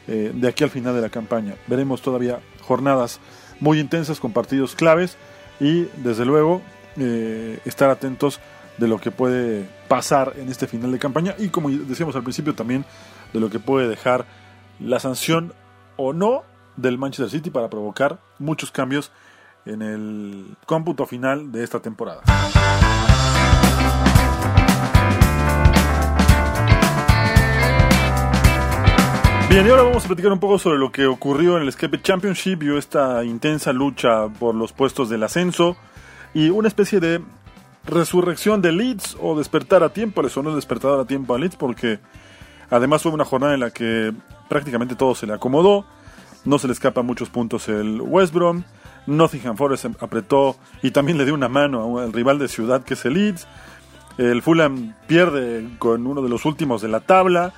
[0.07, 1.55] eh, de aquí al final de la campaña.
[1.67, 3.19] Veremos todavía jornadas
[3.59, 5.17] muy intensas con partidos claves
[5.59, 6.61] y desde luego
[6.97, 8.39] eh, estar atentos
[8.77, 12.55] de lo que puede pasar en este final de campaña y como decíamos al principio
[12.55, 12.85] también
[13.31, 14.25] de lo que puede dejar
[14.79, 15.53] la sanción
[15.95, 16.43] o no
[16.75, 19.11] del Manchester City para provocar muchos cambios
[19.65, 22.21] en el cómputo final de esta temporada.
[29.49, 32.01] Bien, y ahora vamos a platicar un poco sobre lo que ocurrió en el Escape
[32.01, 35.77] Championship y esta intensa lucha por los puestos del ascenso
[36.33, 37.21] y una especie de
[37.85, 41.55] resurrección de Leeds o despertar a tiempo, le sonó el despertador a tiempo a Leeds
[41.55, 41.99] porque
[42.71, 44.11] además fue una jornada en la que
[44.49, 45.85] prácticamente todo se le acomodó,
[46.45, 48.63] no se le escapa muchos puntos el West Brom,
[49.07, 53.05] Nottingham Forest apretó y también le dio una mano al rival de ciudad que es
[53.05, 53.47] el Leeds,
[54.17, 57.53] el Fulham pierde con uno de los últimos de la tabla,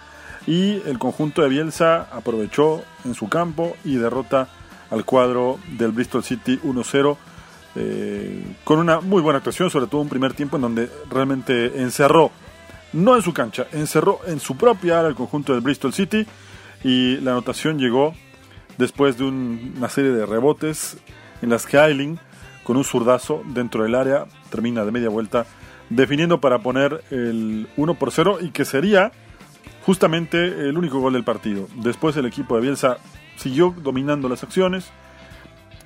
[0.47, 4.47] y el conjunto de Bielsa aprovechó en su campo y derrota
[4.91, 7.17] al cuadro del Bristol City 1-0
[7.77, 12.31] eh, con una muy buena actuación, sobre todo un primer tiempo en donde realmente encerró,
[12.93, 16.25] no en su cancha, encerró en su propia área el conjunto del Bristol City
[16.83, 18.13] y la anotación llegó
[18.77, 20.97] después de una serie de rebotes
[21.45, 22.19] en las que Ailing
[22.63, 25.45] con un zurdazo dentro del área termina de media vuelta
[25.89, 29.11] definiendo para poner el 1 por 0 y que sería
[29.85, 31.67] justamente el único gol del partido.
[31.75, 32.97] Después el equipo de Bielsa
[33.37, 34.89] siguió dominando las acciones,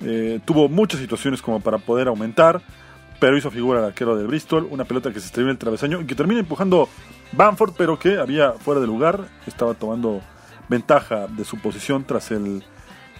[0.02, 2.62] eh, tuvo muchas situaciones como para poder aumentar,
[3.18, 6.00] pero hizo figura el arquero de Bristol, una pelota que se estrelló en el travesaño
[6.00, 6.88] y que termina empujando
[7.32, 10.22] Bamford, pero que había fuera de lugar, estaba tomando
[10.70, 12.64] ventaja de su posición tras el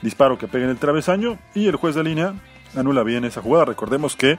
[0.03, 2.35] disparo que pega en el travesaño y el juez de línea
[2.77, 3.67] anula bien esa jugada.
[3.67, 4.39] Recordemos que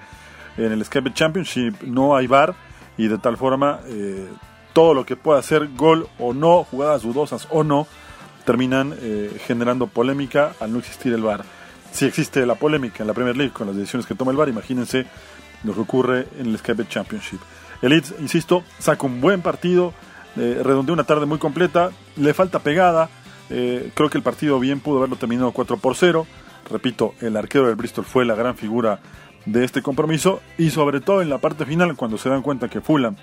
[0.57, 2.55] en el Escape Championship no hay VAR
[2.97, 4.27] y de tal forma eh,
[4.73, 7.87] todo lo que pueda ser gol o no, jugadas dudosas o no,
[8.45, 11.43] terminan eh, generando polémica al no existir el VAR.
[11.91, 14.49] Si existe la polémica en la Premier League con las decisiones que toma el VAR,
[14.49, 15.05] imagínense
[15.63, 17.39] lo que ocurre en el Skype Championship.
[17.81, 19.93] El Leeds, insisto, saca un buen partido,
[20.37, 23.09] eh, redondeó una tarde muy completa, le falta pegada,
[23.51, 26.25] eh, creo que el partido bien pudo haberlo terminado 4 por 0.
[26.69, 29.01] Repito, el arquero del Bristol fue la gran figura
[29.45, 32.79] de este compromiso y sobre todo en la parte final cuando se dan cuenta que
[32.79, 33.15] Fulham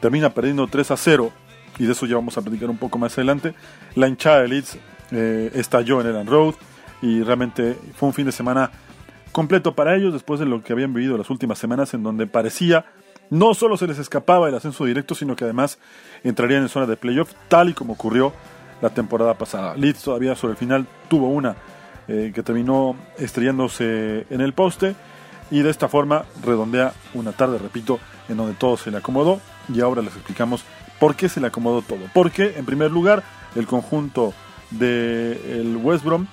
[0.00, 1.30] termina perdiendo 3 a 0
[1.78, 3.54] y de eso ya vamos a platicar un poco más adelante.
[3.94, 4.78] La hinchada de Leeds
[5.12, 6.54] eh, estalló en el Road
[7.02, 8.70] y realmente fue un fin de semana
[9.30, 12.86] completo para ellos después de lo que habían vivido las últimas semanas en donde parecía
[13.30, 15.78] no solo se les escapaba el ascenso directo, sino que además
[16.24, 18.32] entrarían en zona de playoff, tal y como ocurrió
[18.80, 19.74] la temporada pasada.
[19.76, 21.56] Leeds todavía sobre el final tuvo una
[22.08, 24.94] eh, que terminó estrellándose en el poste
[25.50, 29.40] y de esta forma redondea una tarde, repito, en donde todo se le acomodó
[29.72, 30.64] y ahora les explicamos
[30.98, 32.00] por qué se le acomodó todo.
[32.14, 33.22] Porque, en primer lugar,
[33.54, 34.32] el conjunto
[34.70, 36.26] del el West Brom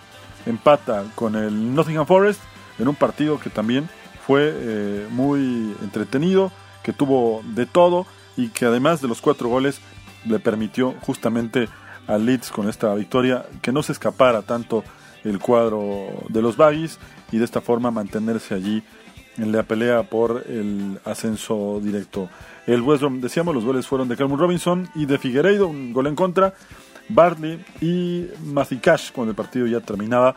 [0.46, 2.42] empata con el Nottingham Forest
[2.80, 3.90] en un partido que también
[4.26, 6.52] fue eh, muy entretenido,
[6.84, 9.80] que tuvo de todo y que además de los cuatro goles
[10.26, 11.70] le permitió justamente
[12.08, 14.84] a Leeds con esta victoria que no se escapara tanto
[15.24, 17.00] el cuadro de los Baggies
[17.32, 18.84] y de esta forma mantenerse allí
[19.38, 22.30] en la pelea por el ascenso directo.
[22.66, 26.08] El West Brom, decíamos, los goles fueron de Calvin Robinson y de Figueiredo, un gol
[26.08, 26.54] en contra,
[27.10, 30.36] Bartley y Mazikash cuando el partido ya terminaba.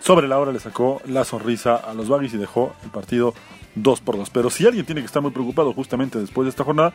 [0.00, 3.34] Sobre la hora le sacó la sonrisa a los Baggies y dejó el partido
[3.74, 4.30] 2 por 2.
[4.30, 6.92] Pero si alguien tiene que estar muy preocupado justamente después de esta jornada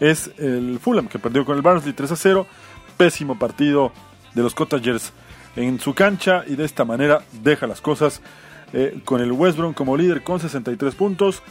[0.00, 2.46] es el Fulham que perdió con el Barnsley 3 a 0.
[2.96, 3.92] Pésimo partido
[4.34, 5.12] de los Cottagers
[5.56, 8.20] en su cancha y de esta manera deja las cosas
[8.72, 11.42] eh, con el West Brom como líder con 63 puntos.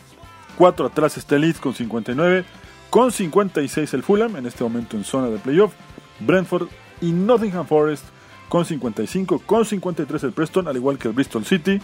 [0.57, 2.45] 4 atrás está Leeds con 59.
[2.89, 5.73] Con 56 el Fulham, en este momento en zona de playoff.
[6.19, 6.67] Brentford
[7.01, 8.05] y Nottingham Forest
[8.47, 9.39] con 55.
[9.39, 11.81] Con 53 el Preston, al igual que el Bristol City.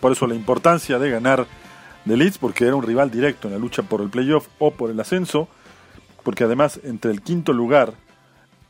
[0.00, 1.46] Por eso la importancia de ganar
[2.04, 4.90] de Leeds, porque era un rival directo en la lucha por el playoff o por
[4.90, 5.48] el ascenso.
[6.22, 7.94] Porque además entre el quinto lugar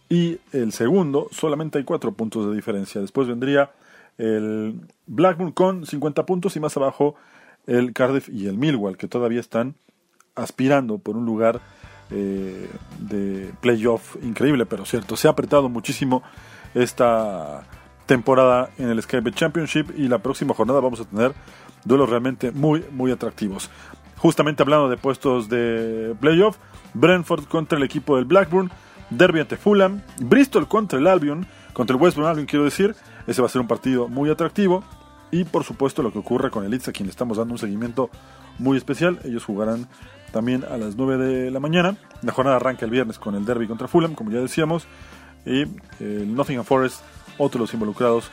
[0.08, 3.00] y el segundo solamente hay 4 puntos de diferencia.
[3.00, 3.70] Después vendría
[4.18, 7.14] el Blackburn con 50 puntos y más abajo
[7.66, 9.74] el Cardiff y el Millwall, que todavía están
[10.34, 11.60] aspirando por un lugar
[12.10, 15.16] eh, de playoff increíble, pero cierto.
[15.16, 16.22] Se ha apretado muchísimo
[16.74, 17.66] esta
[18.06, 21.32] temporada en el Sky Championship y la próxima jornada vamos a tener
[21.84, 23.70] duelos realmente muy, muy atractivos.
[24.18, 26.58] Justamente hablando de puestos de playoff,
[26.92, 28.70] Brentford contra el equipo del Blackburn,
[29.10, 32.94] Derby ante Fulham, Bristol contra el Albion, contra el West Brom Albion quiero decir,
[33.26, 34.84] ese va a ser un partido muy atractivo.
[35.30, 37.58] Y por supuesto lo que ocurre con el Leeds, a quien le estamos dando un
[37.58, 38.08] seguimiento
[38.58, 39.18] muy especial.
[39.24, 39.88] Ellos jugarán
[40.32, 41.96] también a las 9 de la mañana.
[42.22, 44.86] La jornada arranca el viernes con el derby contra Fulham, como ya decíamos.
[45.44, 45.62] Y
[45.98, 47.00] el Nottingham Forest,
[47.36, 48.30] otro de los involucrados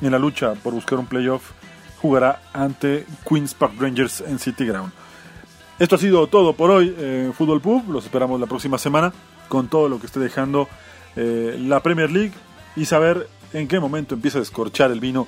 [0.00, 1.50] en la lucha por buscar un playoff,
[2.00, 4.92] jugará ante Queen's Park Rangers en City Ground.
[5.80, 7.90] Esto ha sido todo por hoy en Fútbol Pub.
[7.90, 9.12] Los esperamos la próxima semana
[9.48, 10.68] con todo lo que esté dejando
[11.16, 12.32] eh, la Premier League
[12.76, 15.26] y saber en qué momento empieza a descorchar el vino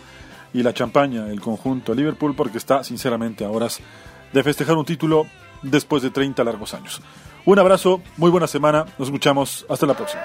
[0.52, 3.80] y la champaña el conjunto Liverpool porque está sinceramente a horas
[4.32, 5.26] de festejar un título
[5.62, 7.00] después de 30 largos años.
[7.44, 10.22] Un abrazo, muy buena semana, nos escuchamos, hasta la próxima.